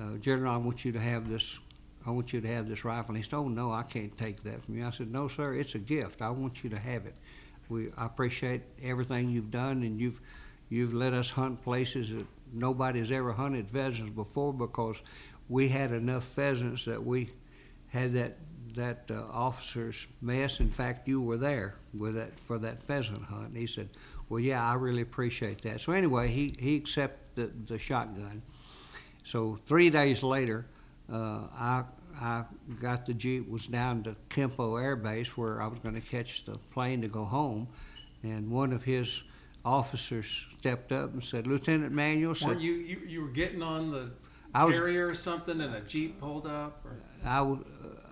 uh, 0.00 0.16
General, 0.18 0.54
I 0.54 0.56
want 0.56 0.84
you 0.86 0.92
to 0.92 1.00
have 1.00 1.28
this 1.28 1.58
I 2.06 2.10
want 2.10 2.32
you 2.32 2.40
to 2.40 2.48
have 2.48 2.68
this 2.68 2.84
rifle. 2.84 3.14
And 3.14 3.16
he 3.16 3.22
said, 3.22 3.36
Oh, 3.36 3.48
no, 3.48 3.72
I 3.72 3.82
can't 3.82 4.16
take 4.16 4.42
that 4.44 4.64
from 4.64 4.76
you. 4.76 4.86
I 4.86 4.90
said, 4.90 5.10
No, 5.10 5.28
sir, 5.28 5.54
it's 5.54 5.74
a 5.74 5.78
gift. 5.78 6.22
I 6.22 6.30
want 6.30 6.62
you 6.62 6.70
to 6.70 6.78
have 6.78 7.06
it. 7.06 7.14
We, 7.68 7.88
I 7.96 8.04
appreciate 8.06 8.62
everything 8.82 9.30
you've 9.30 9.50
done, 9.50 9.82
and 9.82 9.98
you've, 9.98 10.20
you've 10.68 10.92
let 10.92 11.14
us 11.14 11.30
hunt 11.30 11.62
places 11.62 12.14
that 12.14 12.26
nobody's 12.52 13.10
ever 13.10 13.32
hunted 13.32 13.70
pheasants 13.70 14.10
before 14.10 14.52
because 14.52 15.00
we 15.48 15.68
had 15.68 15.92
enough 15.92 16.24
pheasants 16.24 16.84
that 16.84 17.02
we 17.02 17.30
had 17.88 18.12
that, 18.14 18.36
that 18.74 19.04
uh, 19.10 19.24
officer's 19.32 20.06
mess. 20.20 20.60
In 20.60 20.70
fact, 20.70 21.08
you 21.08 21.22
were 21.22 21.38
there 21.38 21.76
with 21.94 22.14
that, 22.16 22.38
for 22.38 22.58
that 22.58 22.82
pheasant 22.82 23.24
hunt. 23.24 23.48
And 23.48 23.56
he 23.56 23.66
said, 23.66 23.88
Well, 24.28 24.40
yeah, 24.40 24.62
I 24.62 24.74
really 24.74 25.02
appreciate 25.02 25.62
that. 25.62 25.80
So, 25.80 25.92
anyway, 25.92 26.28
he, 26.28 26.54
he 26.58 26.76
accepted 26.76 27.18
the, 27.34 27.74
the 27.74 27.78
shotgun. 27.78 28.42
So, 29.24 29.58
three 29.66 29.88
days 29.88 30.22
later, 30.22 30.66
uh, 31.12 31.46
I, 31.56 31.84
I 32.20 32.44
got 32.80 33.06
the 33.06 33.14
Jeep, 33.14 33.48
was 33.48 33.66
down 33.66 34.02
to 34.04 34.16
Kimpo 34.30 34.80
Air 34.82 34.96
Base 34.96 35.36
where 35.36 35.60
I 35.60 35.66
was 35.66 35.78
going 35.80 35.94
to 35.94 36.00
catch 36.00 36.44
the 36.44 36.58
plane 36.72 37.02
to 37.02 37.08
go 37.08 37.24
home. 37.24 37.68
And 38.22 38.50
one 38.50 38.72
of 38.72 38.82
his 38.84 39.22
officers 39.64 40.46
stepped 40.58 40.92
up 40.92 41.12
and 41.12 41.22
said, 41.22 41.46
Lieutenant 41.46 41.92
Manuel, 41.92 42.34
said, 42.34 42.48
Weren't 42.48 42.60
you, 42.60 42.72
you 42.74 43.00
you 43.06 43.20
were 43.22 43.28
getting 43.28 43.62
on 43.62 43.90
the 43.90 44.10
I 44.54 44.64
was- 44.64 44.78
carrier 44.78 45.08
or 45.08 45.14
something, 45.14 45.60
and 45.60 45.74
a 45.74 45.80
jeep 45.80 46.20
pulled 46.20 46.46
up? 46.46 46.80
Or? 46.84 46.96
I 47.24 47.38
w- 47.38 47.64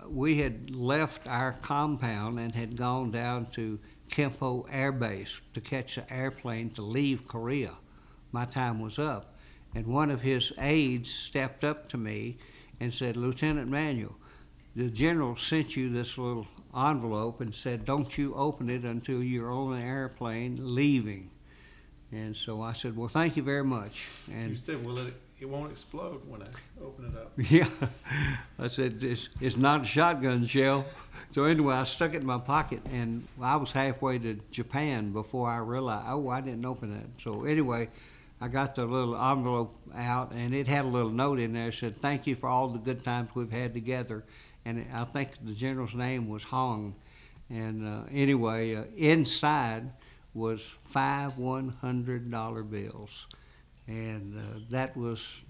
uh, 0.03 0.09
we 0.09 0.37
had 0.39 0.75
left 0.75 1.27
our 1.27 1.53
compound 1.61 2.39
and 2.39 2.53
had 2.53 2.75
gone 2.75 3.11
down 3.11 3.45
to 3.53 3.79
Kimpo 4.09 4.65
Air 4.71 4.91
Base 4.91 5.41
to 5.53 5.61
catch 5.61 5.95
the 5.95 6.13
airplane 6.13 6.69
to 6.71 6.81
leave 6.81 7.27
Korea. 7.27 7.71
My 8.31 8.45
time 8.45 8.79
was 8.79 8.99
up. 8.99 9.35
And 9.75 9.87
one 9.87 10.11
of 10.11 10.21
his 10.21 10.51
aides 10.59 11.11
stepped 11.11 11.63
up 11.63 11.87
to 11.89 11.97
me 11.97 12.37
and 12.83 12.93
said, 12.93 13.15
Lieutenant 13.15 13.69
Manuel, 13.69 14.13
the 14.75 14.89
general 14.89 15.37
sent 15.37 15.77
you 15.77 15.89
this 15.89 16.17
little 16.17 16.47
envelope 16.77 17.39
and 17.39 17.55
said, 17.55 17.85
don't 17.85 18.17
you 18.17 18.33
open 18.35 18.69
it 18.69 18.83
until 18.83 19.23
you're 19.23 19.51
on 19.51 19.79
the 19.79 19.81
airplane 19.85 20.57
leaving. 20.59 21.29
And 22.11 22.35
so 22.35 22.61
I 22.61 22.73
said, 22.73 22.97
well, 22.97 23.07
thank 23.07 23.37
you 23.37 23.43
very 23.43 23.63
much. 23.63 24.09
And 24.31 24.51
You 24.51 24.55
said, 24.55 24.85
"Well, 24.85 24.97
it 24.99 25.13
it 25.39 25.49
won't 25.49 25.71
explode 25.71 26.21
when 26.27 26.43
I 26.43 26.47
open 26.79 27.05
it 27.05 27.17
up." 27.17 27.31
Yeah, 27.49 27.67
I 28.59 28.67
said 28.67 29.01
it's, 29.01 29.29
it's 29.41 29.57
not 29.57 29.81
a 29.81 29.83
shotgun 29.83 30.45
shell. 30.45 30.85
So 31.31 31.45
anyway, 31.45 31.73
I 31.73 31.85
stuck 31.85 32.13
it 32.13 32.17
in 32.17 32.25
my 32.27 32.37
pocket, 32.37 32.81
and 32.91 33.27
I 33.41 33.55
was 33.55 33.71
halfway 33.71 34.19
to 34.19 34.39
Japan 34.51 35.11
before 35.11 35.49
I 35.49 35.57
realized. 35.57 36.05
Oh, 36.07 36.29
I 36.29 36.39
didn't 36.41 36.65
open 36.67 36.95
it. 36.95 37.23
So 37.23 37.45
anyway, 37.45 37.89
I 38.43 38.49
got 38.49 38.75
the 38.75 38.85
little 38.85 39.15
envelope 39.15 39.73
out, 39.95 40.33
and 40.33 40.53
it 40.53 40.67
had 40.67 40.83
a 40.83 40.87
little 40.89 41.11
note 41.11 41.39
in 41.39 41.53
there. 41.53 41.67
that 41.67 41.71
said, 41.71 41.95
"Thank 41.95 42.27
you 42.27 42.35
for 42.35 42.49
all 42.49 42.67
the 42.67 42.77
good 42.77 43.01
times 43.01 43.29
we've 43.33 43.49
had 43.49 43.73
together." 43.73 44.25
And 44.65 44.85
I 44.93 45.05
think 45.05 45.29
the 45.41 45.53
general's 45.53 45.95
name 45.95 46.27
was 46.27 46.43
Hong. 46.43 46.93
And 47.49 47.87
uh, 47.87 48.03
anyway, 48.11 48.75
uh, 48.75 48.83
inside 48.97 49.89
was 50.33 50.61
five 50.83 51.37
one 51.37 51.69
hundred 51.69 52.29
dollar 52.29 52.63
bills 52.63 53.27
and 53.87 54.37
uh, 54.37 54.59
that 54.69 54.95
was, 54.95 55.43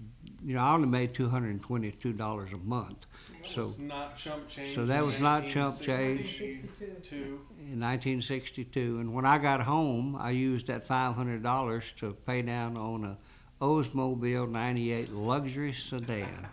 you 0.44 0.54
know, 0.54 0.60
I 0.60 0.74
only 0.74 0.88
made 0.88 1.14
two 1.14 1.28
hundred 1.28 1.50
and 1.50 1.62
twenty-two 1.62 2.12
dollars 2.12 2.52
a 2.52 2.58
month. 2.58 3.06
That 3.44 3.50
So 3.50 3.60
was 3.62 3.78
not 3.78 4.16
chump 4.16 4.48
change. 4.48 4.74
so 4.74 4.84
that 4.86 5.00
in 5.00 5.06
was 5.06 5.20
not 5.20 5.46
chump 5.46 5.80
change. 5.80 6.40
1962. 6.40 7.40
in 7.72 7.78
nineteen 7.78 8.20
sixty-two, 8.20 8.98
and 9.00 9.12
when 9.14 9.24
I 9.26 9.38
got 9.38 9.60
home, 9.60 10.16
I 10.16 10.30
used 10.30 10.66
that 10.68 10.84
five 10.84 11.14
hundred 11.14 11.42
dollars 11.42 11.92
to 11.98 12.14
pay 12.26 12.42
down 12.42 12.76
on 12.76 13.04
a 13.04 13.18
Oldsmobile 13.64 14.50
'98 14.50 15.10
luxury 15.12 15.72
sedan. 15.72 16.48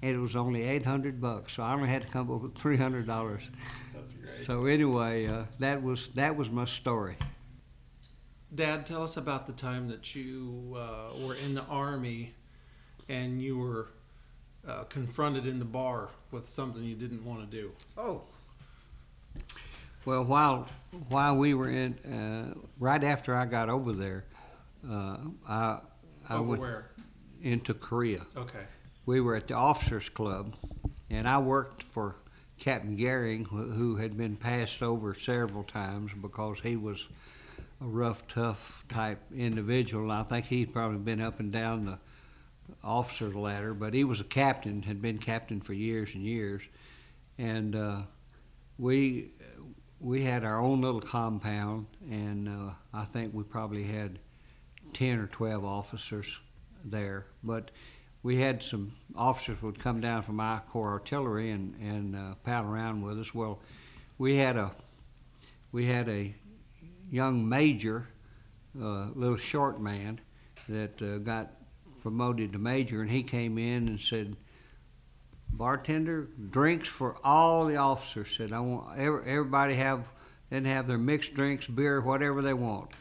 And 0.00 0.14
it 0.14 0.18
was 0.18 0.36
only 0.36 0.62
eight 0.62 0.84
hundred 0.84 1.20
bucks, 1.20 1.54
so 1.54 1.62
I 1.62 1.72
only 1.74 1.88
had 1.88 2.02
to 2.02 2.08
come 2.08 2.30
up 2.30 2.42
with 2.42 2.54
three 2.54 2.76
hundred 2.76 3.06
dollars. 3.06 3.42
That's 3.94 4.12
great. 4.14 4.42
So 4.46 4.66
anyway, 4.66 5.26
uh, 5.26 5.44
that 5.58 5.82
was 5.82 6.08
that 6.10 6.36
was 6.36 6.50
my 6.50 6.64
story. 6.64 7.16
Dad, 8.54 8.86
tell 8.86 9.02
us 9.02 9.16
about 9.18 9.46
the 9.46 9.52
time 9.52 9.88
that 9.88 10.14
you 10.14 10.74
uh, 10.76 11.14
were 11.26 11.34
in 11.34 11.54
the 11.54 11.64
army 11.64 12.32
and 13.08 13.42
you 13.42 13.58
were 13.58 13.88
uh, 14.66 14.84
confronted 14.84 15.46
in 15.46 15.58
the 15.58 15.64
bar 15.64 16.08
with 16.30 16.48
something 16.48 16.82
you 16.82 16.94
didn't 16.94 17.24
want 17.24 17.48
to 17.48 17.56
do. 17.56 17.72
Oh. 17.96 18.22
Well, 20.04 20.24
while 20.24 20.68
while 21.08 21.36
we 21.36 21.52
were 21.54 21.68
in, 21.68 21.98
uh, 21.98 22.54
right 22.78 23.02
after 23.04 23.34
I 23.34 23.44
got 23.44 23.68
over 23.68 23.92
there, 23.92 24.24
uh, 24.88 25.18
I 25.46 25.80
I 26.28 26.34
Over 26.36 26.42
went 26.42 26.60
where? 26.60 26.90
into 27.42 27.74
Korea. 27.74 28.26
Okay. 28.36 28.64
We 29.06 29.20
were 29.20 29.36
at 29.36 29.48
the 29.48 29.54
officers' 29.54 30.08
club, 30.08 30.54
and 31.10 31.28
I 31.28 31.38
worked 31.38 31.82
for 31.82 32.16
Captain 32.58 32.96
Gehring, 32.96 33.46
who, 33.46 33.70
who 33.70 33.96
had 33.96 34.16
been 34.16 34.36
passed 34.36 34.82
over 34.82 35.14
several 35.14 35.62
times 35.62 36.12
because 36.20 36.60
he 36.60 36.76
was 36.76 37.08
a 37.80 37.86
rough, 37.86 38.26
tough 38.26 38.84
type 38.88 39.20
individual. 39.34 40.10
I 40.10 40.24
think 40.24 40.46
he'd 40.46 40.72
probably 40.72 40.98
been 40.98 41.20
up 41.20 41.40
and 41.40 41.52
down 41.52 41.86
the 41.86 41.98
officer 42.82 43.30
ladder, 43.30 43.74
but 43.74 43.94
he 43.94 44.04
was 44.04 44.20
a 44.20 44.24
captain, 44.24 44.82
had 44.82 45.00
been 45.02 45.18
captain 45.18 45.60
for 45.60 45.72
years 45.72 46.14
and 46.14 46.24
years, 46.24 46.62
and 47.38 47.74
uh, 47.76 48.02
we 48.78 49.30
we 50.00 50.22
had 50.22 50.44
our 50.44 50.60
own 50.60 50.80
little 50.80 51.00
compound, 51.00 51.86
and 52.10 52.48
uh, 52.48 52.70
I 52.94 53.04
think 53.04 53.34
we 53.34 53.42
probably 53.42 53.84
had 53.84 54.18
ten 54.92 55.18
or 55.18 55.26
twelve 55.26 55.64
officers 55.64 56.40
there. 56.84 57.26
But 57.42 57.70
we 58.22 58.36
had 58.36 58.62
some 58.62 58.92
officers 59.16 59.62
would 59.62 59.78
come 59.78 60.00
down 60.00 60.22
from 60.22 60.40
I 60.40 60.60
Corps 60.68 60.90
Artillery 60.90 61.50
and 61.50 61.74
and 61.80 62.16
uh, 62.16 62.34
pal 62.44 62.64
around 62.64 63.02
with 63.02 63.18
us. 63.18 63.34
Well, 63.34 63.60
we 64.18 64.36
had 64.36 64.56
a 64.56 64.72
we 65.72 65.86
had 65.86 66.08
a 66.08 66.34
young 67.10 67.48
major, 67.48 68.06
uh, 68.80 69.08
little 69.14 69.36
short 69.36 69.80
man, 69.80 70.20
that 70.68 71.00
uh, 71.02 71.18
got 71.18 71.50
promoted 72.08 72.54
to 72.54 72.58
major, 72.58 73.02
and 73.02 73.10
he 73.10 73.22
came 73.22 73.58
in 73.58 73.86
and 73.86 74.00
said, 74.00 74.34
"Bartender, 75.52 76.26
drinks 76.48 76.88
for 76.88 77.18
all 77.22 77.66
the 77.66 77.76
officers." 77.76 78.34
Said, 78.34 78.50
"I 78.50 78.60
want 78.60 78.98
every, 78.98 79.24
everybody 79.26 79.74
have 79.74 80.08
then 80.48 80.64
have 80.64 80.86
their 80.86 80.96
mixed 80.96 81.34
drinks, 81.34 81.66
beer, 81.66 82.00
whatever 82.00 82.40
they 82.40 82.54
want." 82.54 82.92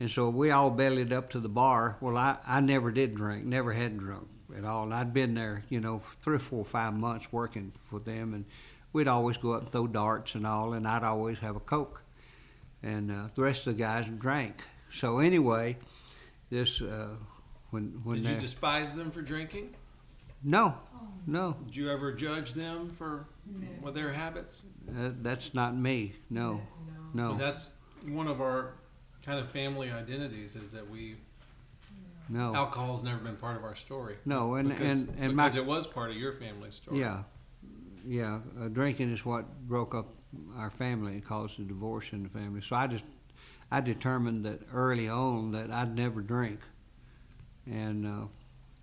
And 0.00 0.10
so 0.10 0.28
we 0.28 0.50
all 0.50 0.70
bellied 0.72 1.12
up 1.12 1.30
to 1.30 1.38
the 1.38 1.48
bar. 1.48 1.98
Well, 2.00 2.16
I, 2.16 2.38
I 2.46 2.60
never 2.60 2.90
did 2.90 3.14
drink, 3.14 3.44
never 3.44 3.72
had 3.72 3.96
drunk 3.96 4.26
at 4.56 4.64
all. 4.64 4.82
And 4.82 4.94
I'd 4.94 5.14
been 5.14 5.34
there, 5.34 5.62
you 5.68 5.78
know, 5.78 6.02
three, 6.22 6.38
four, 6.38 6.64
five 6.64 6.94
months 6.94 7.32
working 7.32 7.72
for 7.88 8.00
them, 8.00 8.34
and 8.34 8.44
we'd 8.92 9.06
always 9.06 9.36
go 9.36 9.52
up 9.52 9.62
and 9.62 9.70
throw 9.70 9.86
darts 9.86 10.34
and 10.34 10.44
all, 10.44 10.72
and 10.72 10.86
I'd 10.86 11.04
always 11.04 11.38
have 11.38 11.54
a 11.54 11.60
Coke. 11.60 12.02
And 12.82 13.12
uh, 13.12 13.28
the 13.36 13.42
rest 13.42 13.68
of 13.68 13.76
the 13.76 13.82
guys 13.82 14.08
drank. 14.18 14.62
So 14.90 15.20
anyway, 15.20 15.76
this 16.50 16.80
uh, 16.80 17.14
when 17.70 18.00
when 18.04 18.16
Did 18.16 18.26
they, 18.26 18.34
you 18.34 18.40
despise 18.40 18.94
them 18.94 19.10
for 19.10 19.22
drinking? 19.22 19.74
no, 20.42 20.74
no, 21.26 21.56
Did 21.66 21.76
you 21.76 21.90
ever 21.90 22.12
judge 22.12 22.54
them 22.54 22.90
for 22.90 23.26
with 23.82 23.94
their 23.94 24.12
habits? 24.12 24.64
uh, 24.90 25.10
that's 25.20 25.54
not 25.54 25.76
me. 25.76 26.14
No, 26.30 26.60
no, 27.14 27.34
That's 27.34 27.70
one 28.06 28.28
of 28.28 28.40
our 28.40 28.74
kind 29.24 29.38
of 29.38 29.50
family 29.50 29.90
identities 29.90 30.56
is 30.56 30.70
that 30.70 30.88
we 30.88 31.16
no, 32.28 32.54
alcohol's 32.54 33.02
never 33.02 33.18
been 33.18 33.36
part 33.36 33.56
of 33.56 33.64
our 33.64 33.74
story. 33.74 34.16
no. 34.24 34.54
And 34.54 34.68
because, 34.68 35.02
and 35.02 35.14
and 35.18 35.34
my 35.36 35.44
because 35.44 35.56
it 35.56 35.66
was 35.66 35.86
part 35.86 36.10
of 36.10 36.16
your 36.16 36.32
family 36.32 36.70
story. 36.70 37.00
Yeah, 37.00 37.22
yeah. 38.06 38.40
Uh, 38.60 38.68
drinking 38.68 39.12
is 39.12 39.24
what 39.24 39.66
broke 39.66 39.94
up 39.94 40.14
our 40.56 40.70
family 40.70 41.12
and 41.12 41.24
caused 41.24 41.58
a 41.58 41.62
divorce 41.62 42.12
in 42.12 42.22
the 42.22 42.28
family. 42.28 42.60
So 42.60 42.76
I 42.76 42.86
just, 42.86 43.04
I 43.70 43.80
determined 43.80 44.44
that 44.44 44.60
early 44.72 45.08
on 45.08 45.52
that 45.52 45.70
I'd 45.70 45.94
never 45.96 46.20
drink, 46.20 46.60
and 47.70 48.06
uh, 48.06 48.26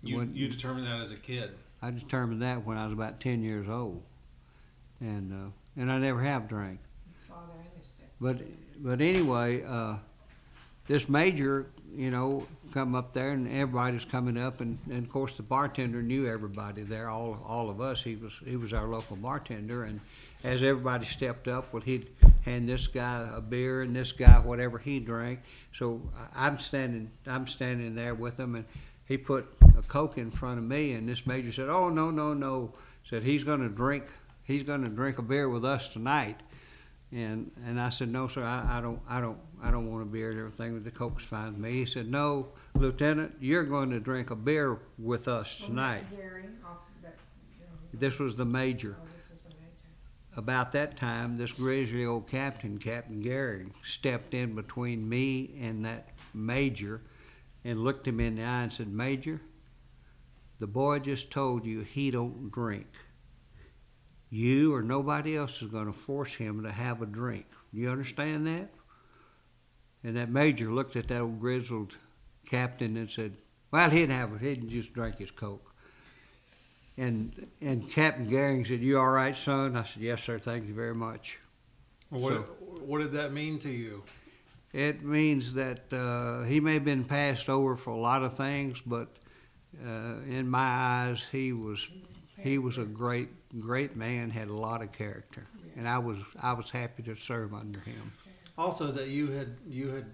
You 0.02 0.18
when- 0.18 0.34
you 0.34 0.48
determined 0.48 0.86
that 0.86 1.00
as 1.00 1.12
a 1.12 1.16
kid. 1.16 1.50
I 1.82 1.90
determined 1.90 2.42
that 2.42 2.64
when 2.64 2.76
I 2.78 2.84
was 2.84 2.92
about 2.92 3.20
ten 3.20 3.42
years 3.42 3.68
old, 3.68 4.02
and 5.00 5.32
uh, 5.32 5.50
and 5.80 5.92
I 5.92 5.98
never 5.98 6.20
have 6.22 6.48
drank. 6.48 6.80
But 8.20 8.38
but 8.82 9.00
anyway, 9.00 9.62
uh, 9.62 9.96
this 10.86 11.08
major, 11.08 11.66
you 11.94 12.10
know, 12.10 12.46
come 12.72 12.94
up 12.94 13.12
there 13.12 13.30
and 13.32 13.46
everybody's 13.48 14.04
coming 14.06 14.38
up, 14.38 14.60
and, 14.62 14.78
and 14.90 15.04
of 15.04 15.10
course 15.10 15.34
the 15.34 15.42
bartender 15.42 16.02
knew 16.02 16.26
everybody 16.26 16.82
there, 16.82 17.10
all 17.10 17.38
all 17.46 17.68
of 17.68 17.80
us. 17.80 18.02
He 18.02 18.16
was 18.16 18.40
he 18.44 18.56
was 18.56 18.72
our 18.72 18.86
local 18.86 19.16
bartender, 19.16 19.84
and 19.84 20.00
as 20.44 20.62
everybody 20.62 21.04
stepped 21.04 21.48
up, 21.48 21.72
well, 21.72 21.82
he'd 21.82 22.08
hand 22.44 22.68
this 22.68 22.86
guy 22.86 23.28
a 23.34 23.40
beer 23.40 23.82
and 23.82 23.94
this 23.94 24.12
guy 24.12 24.38
whatever 24.38 24.78
he 24.78 25.00
drank. 25.00 25.40
So 25.72 26.00
I- 26.16 26.46
I'm 26.46 26.58
standing 26.58 27.10
I'm 27.26 27.46
standing 27.46 27.94
there 27.94 28.14
with 28.14 28.38
him, 28.38 28.54
and 28.54 28.64
he 29.06 29.16
put 29.16 29.46
a 29.76 29.82
coke 29.82 30.18
in 30.18 30.30
front 30.30 30.58
of 30.58 30.64
me, 30.64 30.92
and 30.92 31.08
this 31.08 31.26
major 31.26 31.50
said, 31.52 31.68
"Oh 31.68 31.88
no 31.88 32.10
no 32.10 32.34
no," 32.34 32.74
said 33.04 33.22
he's 33.22 33.44
going 33.44 33.60
to 33.60 33.68
drink 33.68 34.04
he's 34.44 34.62
going 34.62 34.82
to 34.84 34.88
drink 34.88 35.18
a 35.18 35.22
beer 35.22 35.48
with 35.48 35.64
us 35.64 35.88
tonight. 35.88 36.40
And 37.12 37.50
and 37.64 37.80
I 37.80 37.90
said, 37.90 38.08
no, 38.10 38.26
sir, 38.28 38.42
I, 38.42 38.78
I 38.78 38.80
don't 38.80 39.00
I 39.08 39.20
don't 39.20 39.38
I 39.62 39.70
don't 39.70 39.90
want 39.90 40.02
a 40.02 40.06
beer 40.06 40.30
and 40.30 40.38
everything. 40.40 40.74
But 40.74 40.84
the 40.84 40.90
coke's 40.90 41.24
fine 41.24 41.52
with 41.52 41.58
me. 41.58 41.72
He 41.72 41.86
said, 41.86 42.08
no, 42.10 42.48
Lieutenant, 42.74 43.36
you're 43.40 43.62
going 43.64 43.90
to 43.90 44.00
drink 44.00 44.30
a 44.30 44.36
beer 44.36 44.80
with 44.98 45.28
us 45.28 45.56
tonight. 45.58 46.04
This 47.94 48.18
was 48.18 48.34
the 48.34 48.44
major. 48.44 48.96
About 50.36 50.72
that 50.72 50.96
time, 50.96 51.36
this 51.36 51.52
grizzly 51.52 52.04
old 52.04 52.28
captain, 52.28 52.76
Captain 52.78 53.20
Gary, 53.20 53.72
stepped 53.82 54.34
in 54.34 54.54
between 54.54 55.08
me 55.08 55.58
and 55.62 55.84
that 55.86 56.10
major, 56.34 57.00
and 57.64 57.82
looked 57.82 58.06
him 58.06 58.20
in 58.20 58.36
the 58.36 58.42
eye 58.42 58.62
and 58.62 58.72
said, 58.72 58.92
Major, 58.92 59.40
the 60.58 60.66
boy 60.66 60.98
just 60.98 61.30
told 61.30 61.64
you 61.64 61.80
he 61.80 62.10
don't 62.10 62.52
drink. 62.52 62.86
You 64.28 64.74
or 64.74 64.82
nobody 64.82 65.36
else 65.36 65.62
is 65.62 65.70
going 65.70 65.86
to 65.86 65.92
force 65.92 66.34
him 66.34 66.62
to 66.64 66.70
have 66.70 67.00
a 67.00 67.06
drink. 67.06 67.46
You 67.72 67.88
understand 67.90 68.46
that? 68.46 68.70
And 70.04 70.16
that 70.16 70.30
major 70.30 70.70
looked 70.70 70.96
at 70.96 71.08
that 71.08 71.20
old 71.20 71.40
grizzled 71.40 71.96
captain 72.44 72.96
and 72.96 73.10
said, 73.10 73.38
"Well, 73.70 73.88
he'd 73.90 74.10
have 74.10 74.34
it. 74.34 74.40
He'd 74.42 74.68
just 74.68 74.92
drink 74.92 75.16
his 75.16 75.30
coke." 75.30 75.75
And 76.98 77.46
and 77.60 77.90
Captain 77.90 78.26
Garing 78.28 78.64
said, 78.64 78.80
"You 78.80 78.98
all 78.98 79.10
right, 79.10 79.36
son?" 79.36 79.76
I 79.76 79.84
said, 79.84 80.02
"Yes, 80.02 80.22
sir. 80.22 80.38
Thank 80.38 80.66
you 80.66 80.74
very 80.74 80.94
much." 80.94 81.38
What 82.08 82.22
So- 82.22 82.42
what 82.84 82.98
did 83.00 83.12
that 83.12 83.32
mean 83.32 83.58
to 83.60 83.68
you? 83.70 84.02
It 84.72 85.02
means 85.02 85.54
that 85.54 85.92
uh, 85.92 86.44
he 86.44 86.60
may 86.60 86.74
have 86.74 86.84
been 86.84 87.04
passed 87.04 87.48
over 87.48 87.76
for 87.76 87.90
a 87.90 87.98
lot 87.98 88.22
of 88.22 88.36
things, 88.36 88.80
but 88.84 89.08
uh, 89.84 90.20
in 90.26 90.48
my 90.48 90.58
eyes, 90.60 91.24
he 91.32 91.52
was 91.52 91.86
he 92.38 92.58
was 92.58 92.78
a 92.78 92.84
great 92.84 93.28
great 93.60 93.96
man, 93.96 94.30
had 94.30 94.48
a 94.48 94.54
lot 94.54 94.82
of 94.82 94.92
character, 94.92 95.44
and 95.76 95.88
I 95.88 95.98
was 95.98 96.18
I 96.40 96.52
was 96.54 96.70
happy 96.70 97.02
to 97.04 97.14
serve 97.16 97.52
under 97.54 97.80
him. 97.80 98.12
Also, 98.56 98.90
that 98.92 99.08
you 99.08 99.30
had 99.32 99.56
you 99.68 99.88
had 99.88 100.06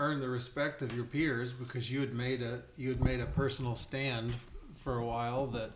earned 0.00 0.20
the 0.22 0.28
respect 0.28 0.82
of 0.82 0.92
your 0.94 1.04
peers 1.04 1.52
because 1.52 1.90
you 1.92 2.00
had 2.00 2.12
made 2.12 2.42
a 2.42 2.62
you 2.76 2.88
had 2.88 3.02
made 3.04 3.20
a 3.20 3.26
personal 3.26 3.76
stand 3.76 4.34
for 4.76 4.98
a 4.98 5.04
while 5.04 5.46
that 5.46 5.70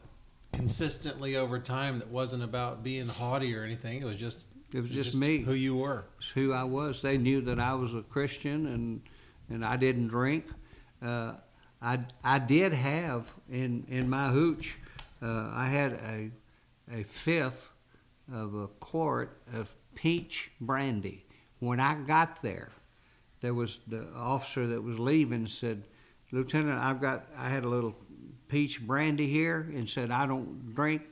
consistently 0.53 1.37
over 1.37 1.59
time 1.59 1.99
that 1.99 2.09
wasn't 2.09 2.43
about 2.43 2.83
being 2.83 3.09
haughty 3.09 3.55
or 3.55 3.63
anything. 3.65 4.01
It 4.01 4.05
was 4.05 4.17
just 4.17 4.47
It 4.73 4.81
was 4.81 4.95
it's 4.95 5.07
just 5.07 5.17
me. 5.17 5.39
who 5.39 5.53
you 5.55 5.77
were. 5.77 6.05
It's 6.19 6.29
who 6.31 6.53
I 6.53 6.65
was. 6.65 7.03
They 7.03 7.19
knew 7.19 7.41
that 7.43 7.61
I 7.61 7.75
was 7.75 7.95
a 7.95 8.03
Christian 8.03 8.67
and 8.67 9.01
and 9.51 9.65
I 9.65 9.77
didn't 9.77 10.09
drink. 10.09 10.47
Uh, 11.03 11.35
I 11.81 12.01
I 12.25 12.39
did 12.39 12.73
have 12.73 13.31
in 13.51 13.85
in 13.89 14.09
my 14.11 14.29
hooch, 14.29 14.77
uh, 15.23 15.51
I 15.53 15.67
had 15.67 15.93
a 15.93 16.31
a 16.93 17.03
fifth 17.05 17.71
of 18.33 18.55
a 18.55 18.67
quart 18.69 19.41
of 19.55 19.75
peach 19.95 20.51
brandy. 20.61 21.25
When 21.61 21.81
I 21.81 21.95
got 21.95 22.41
there, 22.43 22.71
there 23.41 23.55
was 23.55 23.79
the 23.89 24.07
officer 24.15 24.67
that 24.69 24.83
was 24.83 24.99
leaving 24.99 25.47
said, 25.47 25.85
Lieutenant, 26.31 26.81
I've 26.81 27.01
got 27.01 27.27
I 27.37 27.49
had 27.49 27.65
a 27.65 27.69
little 27.69 27.95
peach 28.49 28.81
brandy 28.81 29.29
here 29.29 29.71
and 29.75 29.89
said 29.89 30.11
I 30.11 30.27
don't 30.27 30.75
drink 30.75 31.03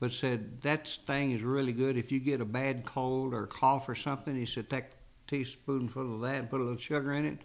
but 0.00 0.12
said 0.12 0.60
that 0.60 0.86
thing 1.06 1.30
is 1.30 1.42
really 1.42 1.72
good 1.72 1.96
if 1.96 2.12
you 2.12 2.20
get 2.20 2.40
a 2.40 2.44
bad 2.44 2.84
cold 2.84 3.32
or 3.32 3.46
cough 3.46 3.88
or 3.88 3.94
something. 3.94 4.36
He 4.36 4.46
said 4.46 4.68
take 4.68 4.84
a 4.84 4.88
teaspoonful 5.28 6.16
of 6.16 6.20
that 6.22 6.40
and 6.40 6.50
put 6.50 6.60
a 6.60 6.64
little 6.64 6.78
sugar 6.78 7.12
in 7.14 7.24
it. 7.24 7.38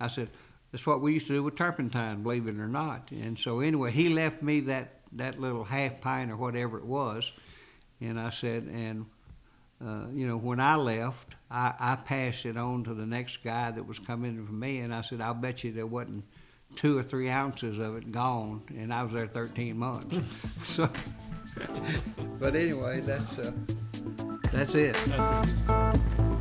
I 0.00 0.08
said 0.08 0.30
that's 0.72 0.86
what 0.86 1.00
we 1.00 1.12
used 1.12 1.26
to 1.26 1.34
do 1.34 1.42
with 1.42 1.56
turpentine, 1.56 2.22
believe 2.22 2.46
it 2.46 2.56
or 2.56 2.68
not. 2.68 3.10
And 3.10 3.38
so 3.38 3.60
anyway, 3.60 3.90
he 3.90 4.08
left 4.08 4.42
me 4.42 4.60
that 4.60 5.00
that 5.12 5.40
little 5.40 5.64
half 5.64 6.00
pint 6.00 6.30
or 6.30 6.36
whatever 6.36 6.78
it 6.78 6.86
was, 6.86 7.32
and 8.00 8.18
I 8.18 8.30
said 8.30 8.64
and. 8.64 9.06
Uh, 9.82 10.10
you 10.12 10.28
know, 10.28 10.36
when 10.36 10.60
I 10.60 10.76
left, 10.76 11.36
I, 11.50 11.72
I 11.80 11.96
passed 11.96 12.44
it 12.44 12.58
on 12.58 12.84
to 12.84 12.92
the 12.92 13.06
next 13.06 13.42
guy 13.42 13.70
that 13.70 13.86
was 13.86 13.98
coming 13.98 14.36
in 14.36 14.46
from 14.46 14.60
me, 14.60 14.80
and 14.80 14.94
I 14.94 15.00
said, 15.00 15.22
"I'll 15.22 15.32
bet 15.32 15.64
you 15.64 15.72
there 15.72 15.86
wasn't 15.86 16.24
two 16.76 16.98
or 16.98 17.02
three 17.02 17.28
ounces 17.28 17.78
of 17.78 17.96
it 17.96 18.12
gone," 18.12 18.62
and 18.76 18.92
I 18.92 19.02
was 19.02 19.12
there 19.12 19.26
13 19.26 19.76
months. 19.76 20.18
so, 20.64 20.88
but 22.38 22.54
anyway, 22.54 23.00
that's 23.00 23.38
uh, 23.38 23.52
that's 24.52 24.74
it. 24.74 24.94
That's. 25.06 26.39